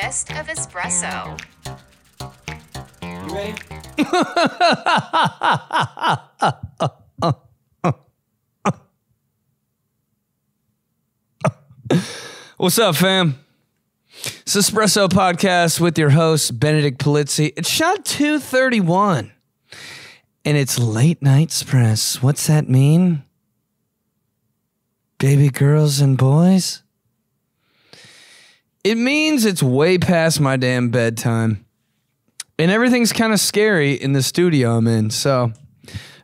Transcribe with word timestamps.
Best 0.00 0.30
of 0.30 0.46
Espresso. 0.46 1.40
You 3.02 3.34
ready? 3.34 3.54
What's 12.58 12.78
up, 12.78 12.94
fam? 12.94 13.40
It's 14.12 14.54
Espresso 14.54 15.08
Podcast 15.08 15.80
with 15.80 15.98
your 15.98 16.10
host, 16.10 16.60
Benedict 16.60 17.00
Polizzi. 17.00 17.52
It's 17.56 17.68
shot 17.68 18.04
231, 18.04 19.32
and 20.44 20.56
it's 20.56 20.78
late 20.78 21.20
night 21.20 21.48
express. 21.48 22.22
What's 22.22 22.46
that 22.46 22.68
mean? 22.68 23.24
Baby 25.18 25.50
girls 25.50 25.98
and 25.98 26.16
boys? 26.16 26.84
It 28.88 28.96
means 28.96 29.44
it's 29.44 29.62
way 29.62 29.98
past 29.98 30.40
my 30.40 30.56
damn 30.56 30.88
bedtime. 30.88 31.66
And 32.58 32.70
everything's 32.70 33.12
kind 33.12 33.34
of 33.34 33.38
scary 33.38 33.92
in 33.92 34.14
the 34.14 34.22
studio 34.22 34.78
I'm 34.78 34.86
in. 34.86 35.10
So, 35.10 35.52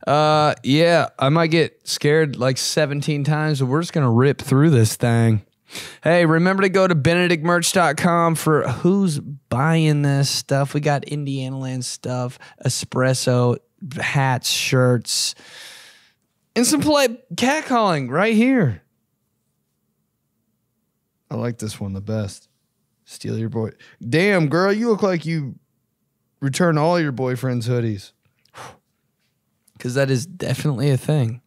uh, 0.07 0.55
yeah, 0.63 1.11
I 1.19 1.29
might 1.29 1.49
get 1.49 1.87
scared 1.87 2.37
like 2.37 2.57
17 2.57 3.23
times, 3.23 3.61
but 3.61 3.67
we're 3.67 3.83
just 3.83 3.93
going 3.93 4.07
to 4.07 4.11
rip 4.11 4.41
through 4.41 4.71
this 4.71 4.97
thing. 4.97 5.45
Hey, 6.03 6.25
remember 6.25 6.63
to 6.63 6.71
go 6.71 6.89
to 6.89 6.95
benedictmerch.com 6.95 8.35
for 8.37 8.67
who's 8.67 9.19
buying 9.19 10.01
this 10.01 10.31
stuff. 10.31 10.73
We 10.73 10.81
got 10.81 11.05
Indiana 11.05 11.59
Land 11.59 11.85
stuff, 11.85 12.39
espresso, 12.65 13.59
hats, 14.01 14.49
shirts, 14.49 15.35
and 16.57 16.67
some 16.67 16.81
polite 16.81 17.37
catcalling 17.37 18.09
right 18.09 18.35
here. 18.35 18.81
I 21.31 21.35
like 21.35 21.59
this 21.59 21.79
one 21.79 21.93
the 21.93 22.01
best. 22.01 22.49
Steal 23.05 23.39
your 23.39 23.49
boy. 23.49 23.71
Damn, 24.07 24.49
girl, 24.49 24.73
you 24.73 24.89
look 24.89 25.03
like 25.03 25.27
you 25.27 25.57
return 26.41 26.79
all 26.79 27.01
your 27.01 27.13
boyfriend's 27.13 27.69
hoodies. 27.69 28.13
Because 29.77 29.95
that 29.95 30.09
is 30.09 30.25
definitely 30.25 30.91
a 30.91 30.97
thing. 30.97 31.43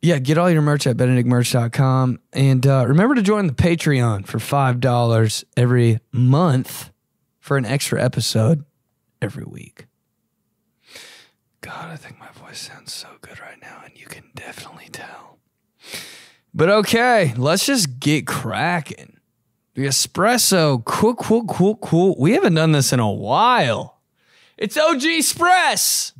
Yeah, 0.00 0.18
get 0.18 0.38
all 0.38 0.50
your 0.50 0.62
merch 0.62 0.86
at 0.86 0.96
benedictmerch.com. 0.96 2.18
And 2.32 2.66
uh, 2.66 2.84
remember 2.88 3.14
to 3.14 3.22
join 3.22 3.46
the 3.46 3.52
Patreon 3.52 4.26
for 4.26 4.38
$5 4.38 5.44
every 5.56 6.00
month 6.10 6.90
for 7.38 7.56
an 7.58 7.66
extra 7.66 8.02
episode 8.02 8.64
every 9.22 9.44
week. 9.44 9.86
God, 11.60 11.90
I 11.90 11.96
think 11.96 12.18
my 12.18 12.30
voice 12.32 12.58
sounds 12.58 12.92
so 12.92 13.08
good 13.20 13.40
right 13.40 13.60
now, 13.62 13.82
and 13.84 13.98
you 13.98 14.06
can 14.06 14.24
definitely 14.34 14.88
tell. 14.90 15.38
But 16.52 16.68
okay, 16.68 17.34
let's 17.36 17.64
just 17.64 17.98
get 18.00 18.26
cracking. 18.26 19.13
The 19.74 19.86
espresso, 19.86 20.84
cool, 20.84 21.14
cool, 21.16 21.44
cool, 21.46 21.76
cool. 21.76 22.14
We 22.18 22.32
haven't 22.32 22.54
done 22.54 22.72
this 22.72 22.92
in 22.92 23.00
a 23.00 23.10
while. 23.10 24.00
It's 24.56 24.76
OG 24.76 25.02
Express. 25.04 26.12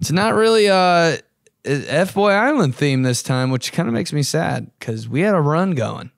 It's 0.00 0.10
not 0.10 0.34
really 0.34 0.66
a 0.66 1.18
F 1.64 2.14
Boy 2.14 2.30
Island 2.30 2.74
theme 2.74 3.02
this 3.02 3.22
time, 3.22 3.50
which 3.50 3.72
kind 3.72 3.88
of 3.88 3.92
makes 3.92 4.12
me 4.12 4.22
sad 4.22 4.70
because 4.78 5.08
we 5.08 5.20
had 5.20 5.34
a 5.34 5.40
run 5.40 5.72
going. 5.72 6.10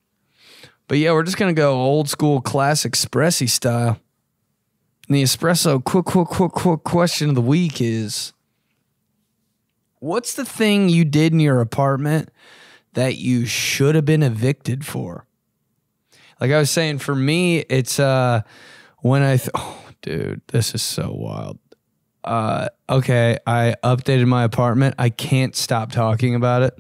But 0.87 0.99
yeah, 0.99 1.13
we're 1.13 1.25
just 1.25 1.37
gonna 1.37 1.53
go 1.53 1.73
old 1.73 2.09
school 2.09 2.41
classic 2.41 2.93
espresso 2.93 3.49
style. 3.49 3.99
And 5.09 5.17
the 5.17 5.23
espresso 5.23 5.83
quick, 5.83 6.05
quick, 6.05 6.29
quick, 6.29 6.53
quick 6.53 6.85
question 6.85 7.31
of 7.31 7.35
the 7.35 7.41
week 7.41 7.81
is 7.81 8.33
what's 9.99 10.35
the 10.35 10.45
thing 10.45 10.89
you 10.89 11.05
did 11.05 11.33
in 11.33 11.41
your 11.41 11.61
apartment 11.61 12.31
that 12.93 13.17
you 13.17 13.47
should 13.47 13.95
have 13.95 14.05
been 14.05 14.23
evicted 14.23 14.87
for? 14.87 15.25
Like 16.41 16.51
I 16.51 16.59
was 16.59 16.71
saying, 16.71 16.99
for 16.99 17.15
me, 17.15 17.59
it's 17.59 17.99
uh 17.99 18.43
when 18.99 19.23
I 19.23 19.37
th- 19.37 19.51
oh 19.55 19.85
dude, 20.03 20.43
this 20.49 20.75
is 20.75 20.83
so 20.83 21.13
wild. 21.13 21.59
Uh 22.25 22.69
okay, 22.89 23.39
I 23.47 23.75
updated 23.83 24.27
my 24.27 24.45
apartment. 24.45 24.95
I 24.99 25.11
can't 25.11 25.55
stop 25.57 25.93
talking 25.93 26.35
about 26.35 26.63
it. 26.63 26.75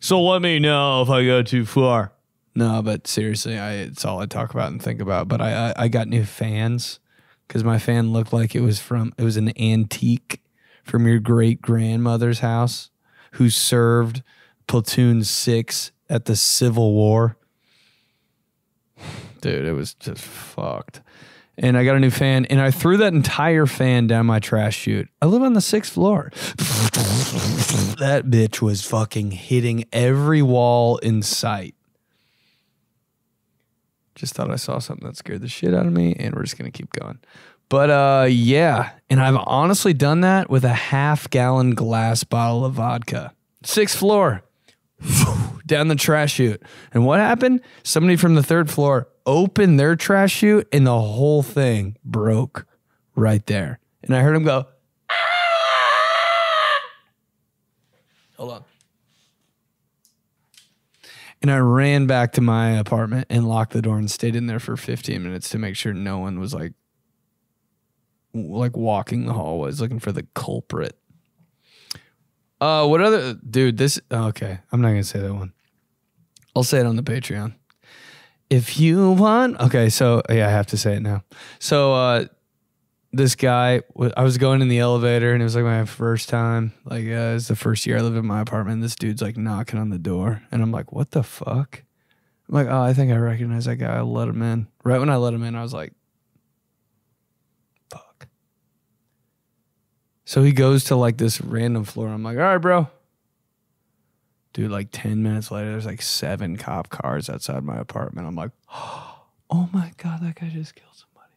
So 0.00 0.22
let 0.22 0.42
me 0.42 0.58
know 0.58 1.02
if 1.02 1.08
I 1.08 1.24
go 1.24 1.42
too 1.42 1.64
far. 1.64 2.12
No, 2.54 2.82
but 2.82 3.06
seriously, 3.06 3.58
I 3.58 3.72
it's 3.74 4.04
all 4.04 4.20
I 4.20 4.26
talk 4.26 4.54
about 4.54 4.70
and 4.70 4.80
think 4.80 5.00
about. 5.00 5.28
But 5.28 5.40
I 5.40 5.70
I, 5.70 5.74
I 5.84 5.88
got 5.88 6.08
new 6.08 6.24
fans 6.24 7.00
because 7.48 7.64
my 7.64 7.78
fan 7.78 8.12
looked 8.12 8.32
like 8.32 8.54
it 8.54 8.60
was 8.60 8.78
from 8.78 9.12
it 9.18 9.24
was 9.24 9.36
an 9.36 9.52
antique 9.58 10.40
from 10.84 11.06
your 11.06 11.18
great 11.18 11.62
grandmother's 11.62 12.40
house 12.40 12.90
who 13.32 13.50
served 13.50 14.22
platoon 14.66 15.24
six 15.24 15.90
at 16.08 16.26
the 16.26 16.36
Civil 16.36 16.92
War. 16.92 17.36
Dude, 19.44 19.66
it 19.66 19.74
was 19.74 19.92
just 19.92 20.24
fucked. 20.24 21.02
And 21.58 21.76
I 21.76 21.84
got 21.84 21.96
a 21.96 22.00
new 22.00 22.08
fan, 22.08 22.46
and 22.46 22.62
I 22.62 22.70
threw 22.70 22.96
that 22.96 23.12
entire 23.12 23.66
fan 23.66 24.06
down 24.06 24.24
my 24.24 24.38
trash 24.38 24.74
chute. 24.74 25.10
I 25.20 25.26
live 25.26 25.42
on 25.42 25.52
the 25.52 25.60
sixth 25.60 25.92
floor. 25.92 26.30
that 27.98 28.22
bitch 28.28 28.62
was 28.62 28.86
fucking 28.86 29.32
hitting 29.32 29.84
every 29.92 30.40
wall 30.40 30.96
in 30.96 31.20
sight. 31.20 31.74
Just 34.14 34.32
thought 34.32 34.50
I 34.50 34.56
saw 34.56 34.78
something 34.78 35.06
that 35.06 35.18
scared 35.18 35.42
the 35.42 35.48
shit 35.48 35.74
out 35.74 35.84
of 35.84 35.92
me, 35.92 36.16
and 36.18 36.34
we're 36.34 36.44
just 36.44 36.56
gonna 36.56 36.70
keep 36.70 36.90
going. 36.94 37.18
But 37.68 37.90
uh, 37.90 38.26
yeah, 38.30 38.92
and 39.10 39.20
I've 39.20 39.36
honestly 39.44 39.92
done 39.92 40.22
that 40.22 40.48
with 40.48 40.64
a 40.64 40.72
half 40.72 41.28
gallon 41.28 41.74
glass 41.74 42.24
bottle 42.24 42.64
of 42.64 42.72
vodka. 42.72 43.34
Sixth 43.62 43.98
floor, 43.98 44.42
down 45.66 45.88
the 45.88 45.94
trash 45.94 46.34
chute. 46.34 46.62
And 46.92 47.06
what 47.06 47.20
happened? 47.20 47.60
Somebody 47.82 48.16
from 48.16 48.34
the 48.34 48.42
third 48.42 48.70
floor 48.70 49.08
opened 49.26 49.80
their 49.80 49.96
trash 49.96 50.32
chute 50.32 50.68
and 50.72 50.86
the 50.86 51.00
whole 51.00 51.42
thing 51.42 51.96
broke 52.04 52.66
right 53.14 53.44
there. 53.46 53.80
And 54.02 54.14
I 54.14 54.20
heard 54.20 54.36
him 54.36 54.44
go! 54.44 54.66
Hold 58.36 58.52
on. 58.52 58.64
And 61.40 61.50
I 61.50 61.58
ran 61.58 62.06
back 62.06 62.32
to 62.32 62.40
my 62.40 62.70
apartment 62.70 63.26
and 63.28 63.46
locked 63.48 63.72
the 63.74 63.82
door 63.82 63.98
and 63.98 64.10
stayed 64.10 64.34
in 64.34 64.46
there 64.46 64.58
for 64.58 64.78
15 64.78 65.22
minutes 65.22 65.50
to 65.50 65.58
make 65.58 65.76
sure 65.76 65.92
no 65.92 66.18
one 66.18 66.40
was 66.40 66.54
like 66.54 66.72
like 68.32 68.76
walking 68.76 69.26
the 69.26 69.32
hallways 69.32 69.80
looking 69.80 70.00
for 70.00 70.10
the 70.10 70.26
culprit. 70.34 70.98
Uh, 72.64 72.86
what 72.86 73.02
other 73.02 73.34
dude? 73.34 73.76
This 73.76 74.00
okay. 74.10 74.58
I'm 74.72 74.80
not 74.80 74.88
gonna 74.88 75.04
say 75.04 75.18
that 75.18 75.34
one. 75.34 75.52
I'll 76.56 76.62
say 76.62 76.80
it 76.80 76.86
on 76.86 76.96
the 76.96 77.02
Patreon. 77.02 77.54
If 78.48 78.80
you 78.80 79.10
want, 79.10 79.60
okay. 79.60 79.90
So 79.90 80.22
yeah, 80.30 80.46
I 80.46 80.50
have 80.50 80.68
to 80.68 80.78
say 80.78 80.94
it 80.94 81.02
now. 81.02 81.24
So 81.58 81.92
uh, 81.92 82.24
this 83.12 83.34
guy, 83.34 83.82
I 84.16 84.22
was 84.22 84.38
going 84.38 84.62
in 84.62 84.68
the 84.68 84.78
elevator, 84.78 85.34
and 85.34 85.42
it 85.42 85.44
was 85.44 85.56
like 85.56 85.64
my 85.64 85.84
first 85.84 86.30
time. 86.30 86.72
Like 86.86 87.04
uh, 87.04 87.36
it's 87.36 87.48
the 87.48 87.56
first 87.56 87.84
year 87.84 87.98
I 87.98 88.00
lived 88.00 88.16
in 88.16 88.24
my 88.24 88.40
apartment. 88.40 88.80
This 88.80 88.96
dude's 88.96 89.20
like 89.20 89.36
knocking 89.36 89.78
on 89.78 89.90
the 89.90 89.98
door, 89.98 90.42
and 90.50 90.62
I'm 90.62 90.72
like, 90.72 90.90
"What 90.90 91.10
the 91.10 91.22
fuck?" 91.22 91.82
I'm 92.48 92.54
like, 92.54 92.68
"Oh, 92.68 92.80
I 92.80 92.94
think 92.94 93.12
I 93.12 93.16
recognize 93.16 93.66
that 93.66 93.76
guy. 93.76 93.94
I 93.94 94.00
let 94.00 94.28
him 94.28 94.40
in." 94.40 94.68
Right 94.84 95.00
when 95.00 95.10
I 95.10 95.16
let 95.16 95.34
him 95.34 95.42
in, 95.42 95.54
I 95.54 95.60
was 95.60 95.74
like, 95.74 95.92
"Fuck." 97.90 98.28
So 100.24 100.42
he 100.42 100.52
goes 100.52 100.84
to 100.84 100.96
like 100.96 101.18
this 101.18 101.40
random 101.40 101.84
floor. 101.84 102.08
I'm 102.08 102.22
like, 102.22 102.36
all 102.36 102.42
right, 102.42 102.58
bro. 102.58 102.88
Dude, 104.52 104.70
like 104.70 104.88
10 104.92 105.22
minutes 105.22 105.50
later, 105.50 105.72
there's 105.72 105.86
like 105.86 106.00
seven 106.00 106.56
cop 106.56 106.88
cars 106.88 107.28
outside 107.28 107.64
my 107.64 107.76
apartment. 107.76 108.26
I'm 108.26 108.36
like, 108.36 108.52
oh 108.72 109.68
my 109.72 109.92
God, 109.96 110.22
that 110.22 110.36
guy 110.36 110.48
just 110.48 110.74
killed 110.74 110.94
somebody. 110.94 111.32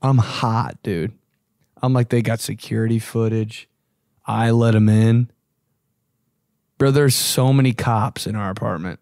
I'm 0.00 0.18
hot, 0.18 0.82
dude. 0.82 1.12
I'm 1.82 1.92
like, 1.92 2.08
they 2.08 2.22
got 2.22 2.40
security 2.40 2.98
footage. 2.98 3.68
I 4.24 4.50
let 4.50 4.74
him 4.74 4.88
in. 4.88 5.30
Bro, 6.78 6.92
there's 6.92 7.14
so 7.14 7.52
many 7.52 7.72
cops 7.72 8.26
in 8.26 8.36
our 8.36 8.50
apartment. 8.50 9.00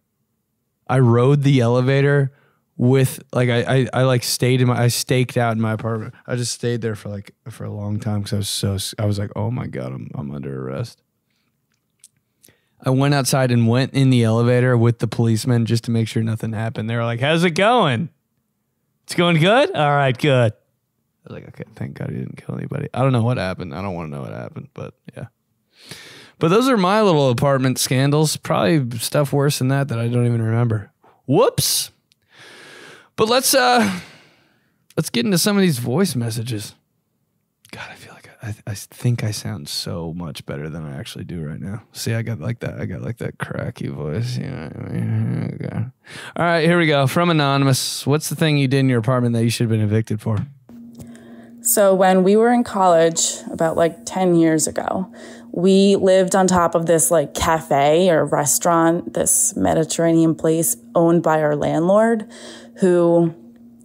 I 0.88 0.98
rode 0.98 1.42
the 1.42 1.60
elevator 1.60 2.32
with 2.76 3.22
like 3.32 3.48
I, 3.48 3.62
I 3.62 3.88
I 3.92 4.02
like 4.02 4.22
stayed 4.22 4.60
in 4.60 4.68
my 4.68 4.80
I 4.80 4.88
staked 4.88 5.36
out 5.36 5.52
in 5.52 5.60
my 5.60 5.72
apartment. 5.72 6.14
I 6.26 6.36
just 6.36 6.52
stayed 6.52 6.82
there 6.82 6.94
for 6.94 7.08
like 7.08 7.32
for 7.48 7.64
a 7.64 7.70
long 7.70 7.98
time 7.98 8.20
because 8.20 8.32
I 8.32 8.36
was 8.36 8.48
so 8.48 9.02
I 9.02 9.06
was 9.06 9.18
like, 9.18 9.30
oh 9.36 9.50
my 9.50 9.66
god, 9.66 9.92
I'm 9.92 10.10
I'm 10.14 10.30
under 10.30 10.68
arrest. 10.68 11.02
I 12.84 12.90
went 12.90 13.14
outside 13.14 13.50
and 13.50 13.66
went 13.66 13.94
in 13.94 14.10
the 14.10 14.22
elevator 14.22 14.76
with 14.76 14.98
the 14.98 15.08
policeman 15.08 15.64
just 15.64 15.84
to 15.84 15.90
make 15.90 16.08
sure 16.08 16.22
nothing 16.22 16.52
happened. 16.52 16.90
They 16.90 16.96
were 16.96 17.04
like, 17.04 17.20
"How's 17.20 17.42
it 17.42 17.52
going? 17.52 18.10
It's 19.04 19.14
going 19.14 19.40
good. 19.40 19.74
All 19.74 19.96
right, 19.96 20.16
good." 20.16 20.52
I 20.52 21.32
was 21.32 21.32
like, 21.32 21.48
"Okay, 21.48 21.64
thank 21.74 21.94
God 21.94 22.10
he 22.10 22.16
didn't 22.16 22.36
kill 22.36 22.54
anybody." 22.54 22.88
I 22.92 23.00
don't 23.00 23.12
know 23.12 23.22
what 23.22 23.38
happened. 23.38 23.74
I 23.74 23.80
don't 23.80 23.94
want 23.94 24.10
to 24.10 24.14
know 24.14 24.22
what 24.22 24.32
happened, 24.32 24.68
but 24.74 24.94
yeah. 25.16 25.26
But 26.38 26.48
those 26.48 26.68
are 26.68 26.76
my 26.76 27.00
little 27.00 27.30
apartment 27.30 27.78
scandals. 27.78 28.36
Probably 28.36 28.98
stuff 28.98 29.32
worse 29.32 29.58
than 29.58 29.68
that 29.68 29.88
that 29.88 29.98
I 29.98 30.08
don't 30.08 30.26
even 30.26 30.42
remember. 30.42 30.92
Whoops. 31.26 31.90
But 33.16 33.28
let's 33.28 33.54
uh 33.54 34.00
let's 34.96 35.10
get 35.10 35.24
into 35.24 35.38
some 35.38 35.56
of 35.56 35.62
these 35.62 35.78
voice 35.78 36.14
messages. 36.14 36.74
God, 37.72 37.88
I 37.90 37.94
feel 37.94 38.12
like 38.12 38.30
I, 38.42 38.54
I 38.66 38.74
think 38.74 39.24
I 39.24 39.30
sound 39.30 39.68
so 39.68 40.12
much 40.12 40.46
better 40.46 40.68
than 40.68 40.84
I 40.84 40.96
actually 40.98 41.24
do 41.24 41.42
right 41.42 41.60
now. 41.60 41.82
See, 41.92 42.14
I 42.14 42.22
got 42.22 42.40
like 42.40 42.60
that. 42.60 42.78
I 42.78 42.84
got 42.84 43.02
like 43.02 43.18
that 43.18 43.38
cracky 43.38 43.88
voice. 43.88 44.36
You 44.36 44.48
know 44.48 44.70
what 44.74 44.76
I 44.76 44.92
mean? 44.92 45.58
Okay. 45.60 45.76
All 46.36 46.44
right, 46.44 46.64
here 46.64 46.78
we 46.78 46.86
go. 46.86 47.06
From 47.06 47.30
Anonymous. 47.30 48.06
What's 48.06 48.28
the 48.28 48.36
thing 48.36 48.58
you 48.58 48.68
did 48.68 48.80
in 48.80 48.88
your 48.88 49.00
apartment 49.00 49.34
that 49.34 49.42
you 49.42 49.50
should 49.50 49.64
have 49.64 49.70
been 49.70 49.80
evicted 49.80 50.20
for? 50.20 50.46
So, 51.62 51.94
when 51.94 52.22
we 52.22 52.36
were 52.36 52.52
in 52.52 52.62
college, 52.62 53.38
about 53.50 53.76
like 53.76 54.06
10 54.06 54.36
years 54.36 54.68
ago, 54.68 55.12
we 55.56 55.96
lived 55.96 56.36
on 56.36 56.46
top 56.46 56.74
of 56.74 56.84
this 56.84 57.10
like 57.10 57.32
cafe 57.32 58.10
or 58.10 58.26
restaurant, 58.26 59.14
this 59.14 59.56
Mediterranean 59.56 60.34
place 60.34 60.76
owned 60.94 61.22
by 61.22 61.40
our 61.40 61.56
landlord, 61.56 62.30
who 62.80 63.34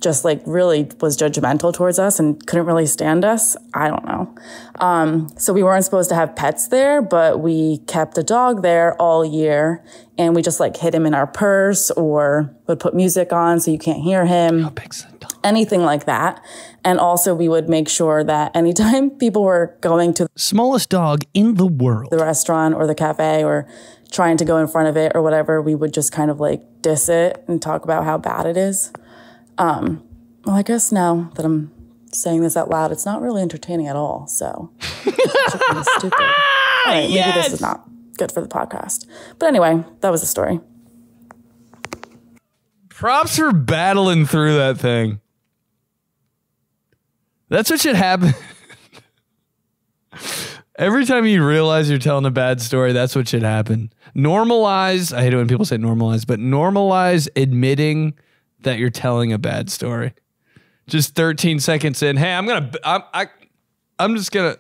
just 0.02 0.26
like 0.26 0.42
really 0.46 0.90
was 1.00 1.16
judgmental 1.16 1.74
towards 1.74 1.98
us 1.98 2.20
and 2.20 2.46
couldn't 2.46 2.66
really 2.66 2.86
stand 2.86 3.24
us. 3.24 3.56
I 3.74 3.88
don't 3.88 4.04
know. 4.04 4.36
Um, 4.80 5.30
so 5.38 5.54
we 5.54 5.64
weren't 5.64 5.86
supposed 5.86 6.10
to 6.10 6.16
have 6.16 6.36
pets 6.36 6.68
there, 6.68 7.02
but 7.02 7.40
we 7.40 7.78
kept 7.88 8.18
a 8.18 8.24
dog 8.24 8.64
there 8.64 9.00
all 9.02 9.24
year 9.24 9.82
and 10.18 10.36
we 10.36 10.42
just 10.42 10.60
like 10.60 10.76
hid 10.76 10.94
him 10.94 11.06
in 11.06 11.14
our 11.14 11.28
purse 11.28 11.90
or 11.92 12.54
would 12.68 12.82
put 12.82 12.94
music 12.94 13.32
on 13.32 13.62
so 13.62 13.72
you 13.72 13.80
can't 13.80 14.02
hear 14.02 14.26
him. 14.26 14.66
Anything 15.44 15.84
like 15.84 16.06
that. 16.06 16.44
And 16.84 17.00
also 17.00 17.34
we 17.34 17.48
would 17.50 17.70
make 17.70 17.90
sure 17.90 18.24
that 18.24 18.56
anytime 18.56 19.10
people 19.18 19.44
were 19.44 19.76
going 19.82 20.14
to 20.16 20.26
the 20.26 20.30
Smallest 20.36 20.90
dog 20.90 21.24
in 21.34 21.56
the 21.56 21.68
world. 21.68 22.10
the 22.12 22.18
restaurant 22.18 22.76
or 22.76 22.88
the 22.88 22.96
cafe 22.96 23.44
or 23.44 23.68
trying 24.12 24.38
to 24.38 24.46
go 24.46 24.58
in 24.58 24.68
front 24.68 24.88
of 24.88 24.98
it 24.98 25.14
or 25.16 25.22
whatever, 25.22 25.62
we 25.62 25.74
would 25.76 25.94
just 25.94 26.12
kind 26.12 26.30
of 26.30 26.40
like 26.40 26.62
diss 26.82 27.10
it 27.10 27.44
and 27.48 27.62
talk 27.62 27.84
about 27.84 28.04
how 28.04 28.18
bad 28.18 28.46
it 28.46 28.58
is. 28.58 28.92
Um, 29.58 30.04
well, 30.46 30.56
I 30.56 30.64
guess 30.64 30.92
now 30.92 31.32
that 31.36 31.46
I'm 31.46 31.72
saying 32.12 32.42
this 32.42 32.58
out 32.58 32.70
loud, 32.70 32.92
it's 32.92 33.06
not 33.06 33.22
really 33.22 33.42
entertaining 33.42 33.88
at 33.88 33.96
all. 33.96 34.28
So 34.28 34.72
kind 35.04 35.78
of 35.78 35.86
stupid. 35.98 36.20
All 36.86 36.94
right, 36.94 37.10
maybe 37.10 37.32
this 37.32 37.54
is 37.54 37.62
not 37.62 37.88
good 38.18 38.32
for 38.32 38.42
the 38.42 38.48
podcast. 38.48 39.06
But 39.40 39.48
anyway, 39.48 39.84
that 40.02 40.10
was 40.10 40.22
the 40.22 40.28
story. 40.28 40.60
Props 42.90 43.38
for 43.38 43.52
battling 43.52 44.26
through 44.26 44.56
that 44.58 44.78
thing. 44.78 45.22
That's 47.52 47.70
what 47.70 47.82
should 47.82 47.98
happen. 47.98 48.34
Every 50.78 51.06
time 51.06 51.26
you 51.26 51.46
realize 51.46 51.90
you're 51.90 52.00
telling 52.00 52.26
a 52.26 52.32
bad 52.32 52.62
story, 52.62 52.94
that's 52.94 53.14
what 53.14 53.28
should 53.28 53.44
happen. 53.44 53.92
Normalize, 54.16 55.14
I 55.14 55.22
hate 55.22 55.34
it 55.34 55.36
when 55.36 55.50
people 55.50 55.66
say 55.66 55.76
normalize, 55.76 56.26
but 56.26 56.40
normalize 56.40 57.28
admitting 57.36 58.14
that 58.62 58.80
you're 58.80 58.90
telling 58.90 59.34
a 59.34 59.38
bad 59.38 59.70
story. 59.70 60.14
Just 60.88 61.14
13 61.16 61.60
seconds 61.60 62.02
in, 62.02 62.16
hey, 62.16 62.34
I'm 62.34 62.46
going 62.46 62.72
to 62.72 62.80
I'm 62.86 63.04
I 63.14 63.28
I'm 64.00 64.16
just 64.16 64.32
going 64.32 64.54
to 64.54 64.60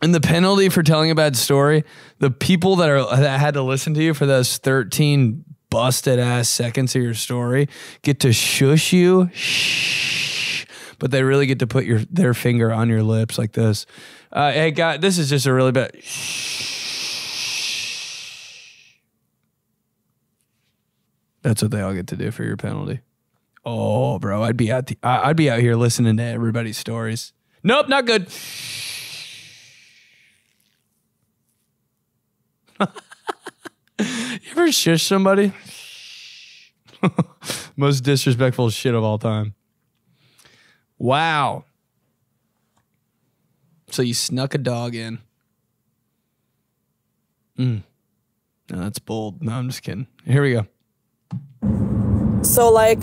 and 0.00 0.14
the 0.14 0.20
penalty 0.20 0.68
for 0.68 0.84
telling 0.84 1.10
a 1.10 1.16
bad 1.16 1.36
story, 1.36 1.82
the 2.20 2.30
people 2.30 2.76
that 2.76 2.88
are 2.88 3.16
that 3.16 3.40
had 3.40 3.54
to 3.54 3.62
listen 3.62 3.92
to 3.94 4.02
you 4.02 4.14
for 4.14 4.24
those 4.24 4.56
13 4.58 5.44
busted 5.68 6.20
ass 6.20 6.48
seconds 6.48 6.94
of 6.94 7.02
your 7.02 7.14
story 7.14 7.68
get 8.02 8.20
to 8.20 8.32
shush 8.32 8.92
you. 8.92 9.30
Shh. 9.32 10.29
But 11.00 11.10
they 11.10 11.24
really 11.24 11.46
get 11.46 11.58
to 11.58 11.66
put 11.66 11.86
your 11.86 12.00
their 12.10 12.34
finger 12.34 12.72
on 12.72 12.88
your 12.88 13.02
lips 13.02 13.38
like 13.38 13.52
this. 13.52 13.86
Uh, 14.30 14.52
hey, 14.52 14.70
God, 14.70 15.00
this 15.00 15.18
is 15.18 15.28
just 15.28 15.46
a 15.46 15.52
really 15.52 15.72
bad. 15.72 15.92
That's 21.42 21.62
what 21.62 21.70
they 21.70 21.80
all 21.80 21.94
get 21.94 22.06
to 22.08 22.16
do 22.16 22.30
for 22.30 22.44
your 22.44 22.58
penalty. 22.58 23.00
Oh, 23.64 24.18
bro, 24.18 24.42
I'd 24.42 24.56
be 24.56 24.70
out. 24.70 24.86
The, 24.86 24.98
I'd 25.02 25.36
be 25.36 25.50
out 25.50 25.60
here 25.60 25.74
listening 25.74 26.18
to 26.18 26.22
everybody's 26.22 26.76
stories. 26.78 27.32
Nope, 27.62 27.88
not 27.88 28.06
good. 28.06 28.28
you 33.98 34.50
ever 34.52 34.70
shush 34.70 35.02
somebody? 35.02 35.52
Most 37.76 38.00
disrespectful 38.02 38.68
shit 38.70 38.94
of 38.94 39.02
all 39.02 39.18
time. 39.18 39.54
Wow. 41.00 41.64
So 43.90 44.02
you 44.02 44.12
snuck 44.12 44.54
a 44.54 44.58
dog 44.58 44.94
in. 44.94 45.18
Mm. 47.58 47.82
No, 48.70 48.80
that's 48.80 48.98
bold. 48.98 49.42
No, 49.42 49.52
I'm 49.52 49.68
just 49.68 49.82
kidding. 49.82 50.06
Here 50.26 50.42
we 50.42 50.52
go. 50.52 50.66
So, 52.44 52.70
like, 52.70 53.02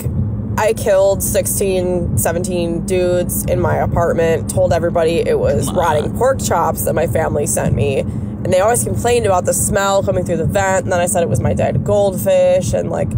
I 0.56 0.74
killed 0.74 1.24
16, 1.24 2.18
17 2.18 2.86
dudes 2.86 3.44
in 3.46 3.60
my 3.60 3.76
apartment, 3.76 4.48
told 4.48 4.72
everybody 4.72 5.18
it 5.18 5.38
was 5.38 5.70
rotting 5.72 6.16
pork 6.16 6.40
chops 6.40 6.84
that 6.84 6.94
my 6.94 7.08
family 7.08 7.46
sent 7.46 7.74
me. 7.74 7.98
And 7.98 8.52
they 8.52 8.60
always 8.60 8.84
complained 8.84 9.26
about 9.26 9.44
the 9.44 9.52
smell 9.52 10.04
coming 10.04 10.24
through 10.24 10.38
the 10.38 10.46
vent. 10.46 10.84
And 10.84 10.92
then 10.92 11.00
I 11.00 11.06
said 11.06 11.24
it 11.24 11.28
was 11.28 11.40
my 11.40 11.52
dead 11.52 11.82
goldfish. 11.84 12.72
And, 12.74 12.90
like, 12.90 13.08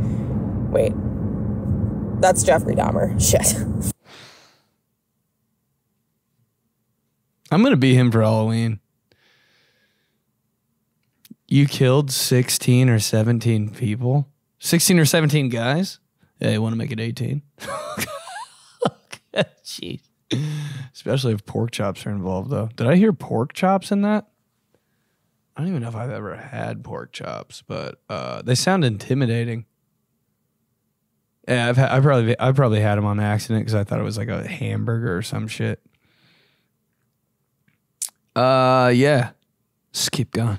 wait, 0.73 0.95
that's 2.23 2.43
Jeffrey 2.43 2.75
Dahmer. 2.75 3.21
Shit. 3.21 3.93
I'm 7.51 7.63
gonna 7.63 7.77
be 7.77 7.95
him 7.95 8.11
for 8.11 8.23
Halloween. 8.23 8.81
You 11.49 11.67
killed 11.67 12.13
16 12.13 12.89
or 12.89 13.01
17 13.01 13.71
people? 13.71 14.29
16 14.61 14.99
or 15.01 15.05
17 15.05 15.49
guys? 15.49 15.99
Yeah, 16.39 16.51
you 16.51 16.63
want 16.63 16.73
to 16.73 16.77
make 16.77 16.93
it 16.93 17.01
18? 17.01 17.43
Jeez. 19.65 20.03
Especially 20.95 21.33
if 21.33 21.45
pork 21.45 21.71
chops 21.71 22.07
are 22.07 22.11
involved, 22.11 22.51
though. 22.51 22.69
Did 22.77 22.87
I 22.87 22.97
hear 22.97 23.13
pork 23.13 23.53
chops 23.53 23.91
in 23.91 24.03
that? 24.03 24.27
I 25.57 25.61
don't 25.61 25.69
even 25.69 25.83
know 25.83 25.89
if 25.89 25.97
I've 25.97 26.11
ever 26.11 26.37
had 26.37 26.85
pork 26.85 27.13
chops, 27.13 27.63
but 27.67 28.01
uh, 28.09 28.43
they 28.43 28.55
sound 28.55 28.85
intimidating. 28.85 29.67
Yeah, 31.49 31.69
I've 31.69 31.77
ha- 31.77 31.89
I 31.91 32.01
probably 32.01 32.39
I 32.39 32.53
probably 32.53 32.81
had 32.81 32.97
them 32.97 33.05
on 33.05 33.19
accident 33.19 33.63
because 33.63 33.75
I 33.75 33.83
thought 33.83 33.99
it 33.99 34.05
was 34.05 34.17
like 34.17 34.29
a 34.29 34.47
hamburger 34.47 35.17
or 35.17 35.23
some 35.23 35.49
shit. 35.49 35.81
Uh, 38.35 38.93
yeah. 38.95 39.31
Just 39.93 40.13
keep 40.13 40.31
going. 40.33 40.59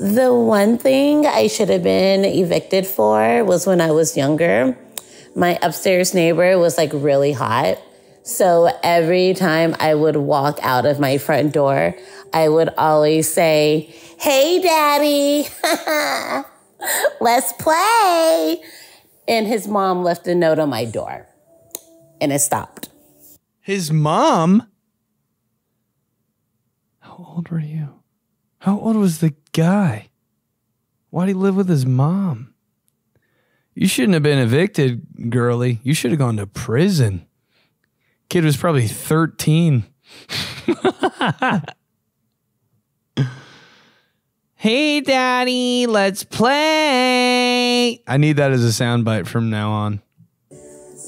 The 0.00 0.32
one 0.34 0.78
thing 0.78 1.26
I 1.26 1.46
should 1.46 1.68
have 1.68 1.82
been 1.82 2.24
evicted 2.24 2.86
for 2.86 3.44
was 3.44 3.66
when 3.66 3.80
I 3.80 3.90
was 3.90 4.16
younger. 4.16 4.76
My 5.36 5.58
upstairs 5.62 6.14
neighbor 6.14 6.58
was 6.58 6.78
like 6.78 6.90
really 6.92 7.32
hot. 7.32 7.78
So 8.24 8.70
every 8.82 9.34
time 9.34 9.76
I 9.80 9.94
would 9.94 10.16
walk 10.16 10.58
out 10.62 10.86
of 10.86 10.98
my 10.98 11.18
front 11.18 11.52
door, 11.52 11.94
I 12.32 12.48
would 12.48 12.70
always 12.78 13.32
say, 13.32 13.94
Hey, 14.18 14.60
daddy, 14.62 15.48
let's 17.20 17.52
play. 17.54 18.62
And 19.28 19.46
his 19.46 19.68
mom 19.68 20.02
left 20.02 20.26
a 20.26 20.34
note 20.34 20.58
on 20.58 20.70
my 20.70 20.84
door 20.84 21.26
and 22.20 22.32
it 22.32 22.40
stopped. 22.40 22.88
His 23.60 23.92
mom. 23.92 24.68
How 27.12 27.34
old 27.34 27.50
were 27.50 27.60
you? 27.60 28.00
How 28.60 28.78
old 28.78 28.96
was 28.96 29.18
the 29.18 29.34
guy? 29.52 30.08
Why'd 31.10 31.28
he 31.28 31.34
live 31.34 31.56
with 31.56 31.68
his 31.68 31.84
mom? 31.84 32.54
You 33.74 33.86
shouldn't 33.86 34.14
have 34.14 34.22
been 34.22 34.38
evicted, 34.38 35.28
girly. 35.28 35.80
You 35.82 35.92
should 35.92 36.12
have 36.12 36.18
gone 36.18 36.38
to 36.38 36.46
prison. 36.46 37.26
Kid 38.30 38.44
was 38.44 38.56
probably 38.56 38.88
13. 38.88 39.84
hey, 44.54 45.02
daddy, 45.02 45.86
let's 45.86 46.24
play. 46.24 48.02
I 48.06 48.16
need 48.16 48.38
that 48.38 48.52
as 48.52 48.64
a 48.64 48.68
soundbite 48.68 49.26
from 49.26 49.50
now 49.50 49.70
on. 49.70 50.00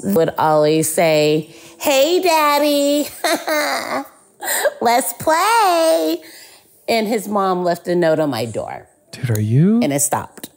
Would 0.02 0.34
always 0.36 0.92
say, 0.92 1.48
Hey, 1.80 2.20
daddy, 2.20 3.08
let's 4.80 5.12
play. 5.14 6.22
And 6.88 7.08
his 7.08 7.28
mom 7.28 7.64
left 7.64 7.88
a 7.88 7.94
note 7.94 8.18
on 8.18 8.30
my 8.30 8.44
door 8.44 8.88
Dude, 9.10 9.30
are 9.30 9.40
you? 9.40 9.80
and 9.82 9.92
it 9.92 10.00
stopped. 10.00 10.50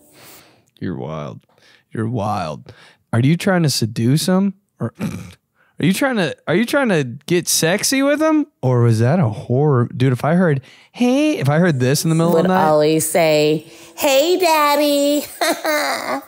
You're 0.79 0.97
wild. 0.97 1.45
You're 1.91 2.07
wild. 2.09 2.73
Are 3.13 3.19
you 3.21 3.37
trying 3.37 3.63
to 3.63 3.69
seduce 3.69 4.27
him, 4.27 4.55
or 4.79 4.93
are 4.99 5.85
you 5.85 5.93
trying 5.93 6.17
to 6.17 6.35
are 6.47 6.53
you 6.55 6.65
trying 6.65 6.89
to 6.89 7.03
get 7.25 7.47
sexy 7.47 8.03
with 8.03 8.21
him, 8.21 8.47
or 8.61 8.81
was 8.81 8.99
that 8.99 9.19
a 9.19 9.29
horror, 9.29 9.89
dude? 9.95 10.11
If 10.13 10.25
I 10.25 10.35
heard, 10.35 10.61
hey, 10.91 11.37
if 11.37 11.49
I 11.49 11.59
heard 11.59 11.79
this 11.79 12.03
in 12.03 12.09
the 12.09 12.15
middle 12.15 12.33
of 12.35 12.43
Would 12.43 12.43
the 12.45 12.49
night, 12.55 12.67
always 12.67 13.09
say, 13.09 13.65
Hey, 13.95 14.37
daddy, 14.37 15.25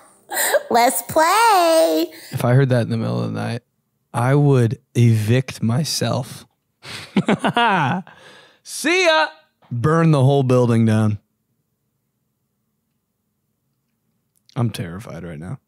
let's 0.72 1.02
play. 1.04 2.08
if 2.32 2.44
I 2.46 2.54
heard 2.54 2.70
that 2.70 2.84
in 2.84 2.90
the 2.90 2.98
middle 2.98 3.22
of 3.22 3.34
the 3.34 3.40
night, 3.40 3.62
I 4.14 4.34
would 4.36 4.80
evict 4.96 5.62
myself. 5.62 6.46
See 8.64 9.06
ya. 9.06 9.28
Burn 9.72 10.12
the 10.12 10.24
whole 10.24 10.44
building 10.44 10.86
down. 10.86 11.20
I'm 14.56 14.70
terrified 14.70 15.24
right 15.24 15.40
now. 15.40 15.60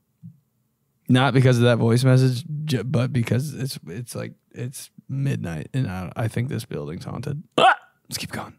Not 1.08 1.34
because 1.34 1.58
of 1.58 1.63
that 1.63 1.77
voice 1.77 2.03
message, 2.03 2.46
but 2.86 3.13
because 3.13 3.53
it's 3.53 3.80
it's 3.88 4.15
like 4.15 4.34
it's 4.51 4.89
midnight 5.10 5.70
and 5.74 5.88
I, 5.88 6.12
I 6.15 6.27
think 6.27 6.50
this 6.50 6.65
building's 6.65 7.06
haunted. 7.06 7.44
Ah! 7.58 7.75
Let's 8.10 8.18
keep 8.18 8.32
going. 8.32 8.53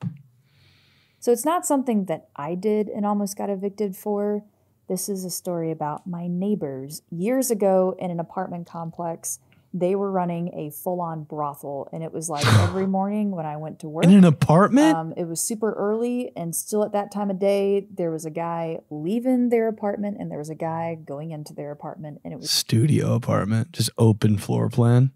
So 1.18 1.32
it's 1.32 1.44
not 1.44 1.64
something 1.64 2.06
that 2.06 2.28
I 2.34 2.54
did 2.54 2.88
and 2.88 3.06
almost 3.06 3.36
got 3.36 3.48
evicted 3.48 3.96
for. 3.96 4.42
This 4.88 5.08
is 5.08 5.24
a 5.24 5.30
story 5.30 5.70
about 5.70 6.06
my 6.06 6.26
neighbors. 6.26 7.02
Years 7.10 7.50
ago 7.50 7.94
in 7.98 8.10
an 8.10 8.18
apartment 8.18 8.66
complex, 8.66 9.38
they 9.74 9.94
were 9.94 10.10
running 10.10 10.52
a 10.54 10.70
full 10.70 11.00
on 11.00 11.24
brothel. 11.24 11.88
And 11.92 12.02
it 12.02 12.12
was 12.12 12.28
like 12.28 12.46
every 12.60 12.86
morning 12.86 13.30
when 13.30 13.46
I 13.46 13.56
went 13.56 13.80
to 13.80 13.88
work. 13.88 14.04
In 14.04 14.12
an 14.12 14.24
apartment? 14.24 14.96
Um, 14.96 15.14
it 15.16 15.24
was 15.24 15.40
super 15.40 15.72
early, 15.72 16.32
and 16.36 16.54
still 16.54 16.84
at 16.84 16.92
that 16.92 17.12
time 17.12 17.30
of 17.30 17.38
day, 17.38 17.86
there 17.92 18.10
was 18.10 18.24
a 18.24 18.30
guy 18.30 18.78
leaving 18.90 19.48
their 19.48 19.68
apartment, 19.68 20.16
and 20.20 20.30
there 20.30 20.38
was 20.38 20.50
a 20.50 20.54
guy 20.54 20.94
going 20.94 21.30
into 21.30 21.54
their 21.54 21.70
apartment, 21.70 22.20
and 22.24 22.32
it 22.32 22.36
was 22.36 22.50
Studio 22.50 23.14
apartment, 23.14 23.72
just 23.72 23.90
open 23.98 24.38
floor 24.38 24.68
plan. 24.68 25.12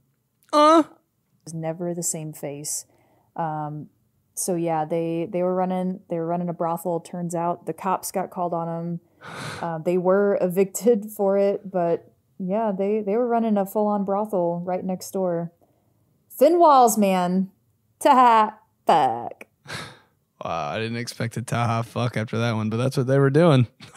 Uh, 0.52 0.84
was 1.44 1.54
never 1.54 1.94
the 1.94 2.02
same 2.02 2.32
face. 2.32 2.86
Um, 3.36 3.88
so 4.34 4.54
yeah, 4.54 4.84
they 4.84 5.26
they 5.30 5.42
were 5.42 5.54
running 5.54 6.00
they 6.10 6.16
were 6.16 6.26
running 6.26 6.48
a 6.48 6.52
brothel. 6.52 7.00
Turns 7.00 7.34
out 7.34 7.66
the 7.66 7.72
cops 7.72 8.12
got 8.12 8.30
called 8.30 8.52
on 8.52 8.66
them. 8.66 9.00
Uh, 9.60 9.78
they 9.78 9.96
were 9.96 10.38
evicted 10.40 11.06
for 11.16 11.38
it, 11.38 11.68
but 11.68 12.12
yeah, 12.38 12.72
they 12.76 13.00
they 13.00 13.16
were 13.16 13.26
running 13.26 13.56
a 13.56 13.66
full 13.66 13.86
on 13.86 14.04
brothel 14.04 14.62
right 14.64 14.84
next 14.84 15.10
door. 15.10 15.52
Thin 16.30 16.58
walls, 16.58 16.98
man. 16.98 17.50
Ta 17.98 18.58
fuck. 18.86 19.46
Wow, 20.44 20.68
I 20.68 20.78
didn't 20.78 20.98
expect 20.98 21.36
a 21.38 21.42
Taha 21.42 21.82
fuck 21.82 22.16
after 22.16 22.38
that 22.38 22.54
one, 22.54 22.68
but 22.68 22.76
that's 22.76 22.96
what 22.96 23.06
they 23.06 23.18
were 23.18 23.30
doing. 23.30 23.66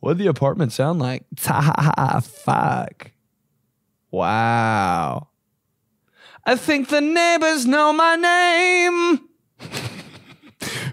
What'd 0.00 0.18
the 0.18 0.26
apartment 0.28 0.72
sound 0.72 0.98
like? 0.98 1.24
Taha 1.36 2.20
fuck. 2.22 3.12
Wow. 4.10 5.28
I 6.44 6.56
think 6.56 6.88
the 6.88 7.02
neighbors 7.02 7.66
know 7.66 7.92
my 7.92 8.16
name. 8.16 9.29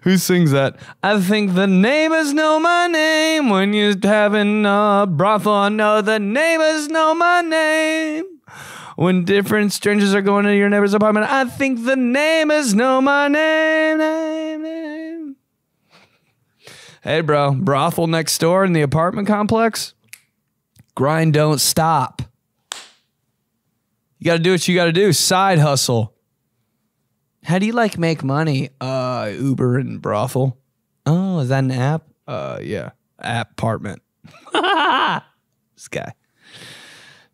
Who 0.07 0.15
sings 0.15 0.51
that? 0.51 0.77
I 1.03 1.19
think 1.19 1.53
the 1.53 1.67
neighbors 1.67 2.33
know 2.33 2.61
my 2.61 2.87
name. 2.87 3.49
When 3.49 3.73
you're 3.73 3.93
having 4.01 4.65
a 4.65 5.05
brothel, 5.05 5.51
oh, 5.51 5.55
I 5.57 5.67
know 5.67 6.01
the 6.01 6.17
neighbors 6.17 6.87
know 6.87 7.13
my 7.13 7.41
name. 7.41 8.23
When 8.95 9.25
different 9.25 9.73
strangers 9.73 10.15
are 10.15 10.21
going 10.21 10.45
to 10.45 10.55
your 10.55 10.69
neighbor's 10.69 10.93
apartment, 10.93 11.29
I 11.29 11.43
think 11.43 11.83
the 11.83 11.97
neighbors 11.97 12.73
know 12.73 13.01
my 13.01 13.27
name, 13.27 13.97
name, 13.97 14.63
name. 14.63 15.35
Hey, 17.03 17.19
bro, 17.19 17.51
brothel 17.51 18.07
next 18.07 18.37
door 18.37 18.63
in 18.63 18.71
the 18.71 18.83
apartment 18.83 19.27
complex. 19.27 19.93
Grind 20.95 21.33
don't 21.33 21.59
stop. 21.59 22.21
You 24.19 24.25
got 24.27 24.37
to 24.37 24.39
do 24.39 24.51
what 24.51 24.65
you 24.69 24.73
got 24.73 24.85
to 24.85 24.93
do. 24.93 25.11
Side 25.11 25.59
hustle. 25.59 26.13
How 27.47 27.59
do 27.59 27.65
you 27.65 27.71
like 27.71 27.97
make 27.97 28.25
money? 28.25 28.71
Uh, 28.81 29.31
Uber 29.33 29.77
and 29.77 30.01
brothel. 30.01 30.57
Oh, 31.05 31.39
is 31.39 31.47
that 31.47 31.63
an 31.63 31.71
app? 31.71 32.03
Uh, 32.27 32.59
yeah, 32.61 32.89
app 33.21 33.51
apartment. 33.51 34.01
this 34.51 35.87
guy. 35.89 36.11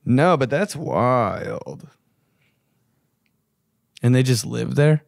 No, 0.06 0.38
but 0.38 0.52
that's 0.52 0.76
wild. 0.76 1.88
And 4.04 4.14
they 4.14 4.22
just 4.22 4.46
live 4.46 4.76
there. 4.76 5.04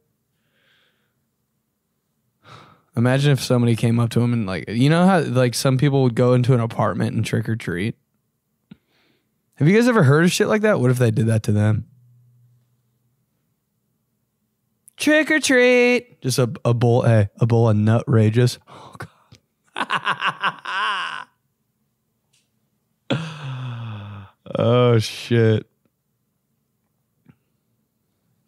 Imagine 2.98 3.32
if 3.32 3.44
somebody 3.44 3.76
came 3.76 4.00
up 4.00 4.10
to 4.10 4.22
him 4.22 4.34
and 4.34 4.48
like, 4.48 4.68
you 4.70 4.90
know 4.90 5.06
how 5.06 5.20
like 5.20 5.54
some 5.54 5.78
people 5.78 6.02
would 6.02 6.16
go 6.16 6.34
into 6.34 6.56
an 6.56 6.60
apartment 6.60 7.16
and 7.16 7.24
trick 7.24 7.48
or 7.48 7.56
treat. 7.56 7.96
Have 9.58 9.68
you 9.68 9.76
guys 9.76 9.88
ever 9.88 10.02
heard 10.02 10.26
of 10.26 10.32
shit 10.32 10.48
like 10.48 10.64
that? 10.64 10.80
What 10.80 10.90
if 10.90 10.98
they 10.98 11.12
did 11.12 11.28
that 11.28 11.44
to 11.44 11.52
them? 11.52 11.86
Trick 14.98 15.30
or 15.30 15.40
treat. 15.40 16.22
Just 16.22 16.40
a, 16.40 16.52
a 16.64 16.74
bowl, 16.74 17.02
hey, 17.02 17.30
a 17.40 17.46
bowl 17.46 17.70
of 17.70 17.76
Nutrageous. 17.76 18.58
Oh 18.68 18.96
god. 18.98 19.10
oh 24.56 24.98
shit. 25.00 25.68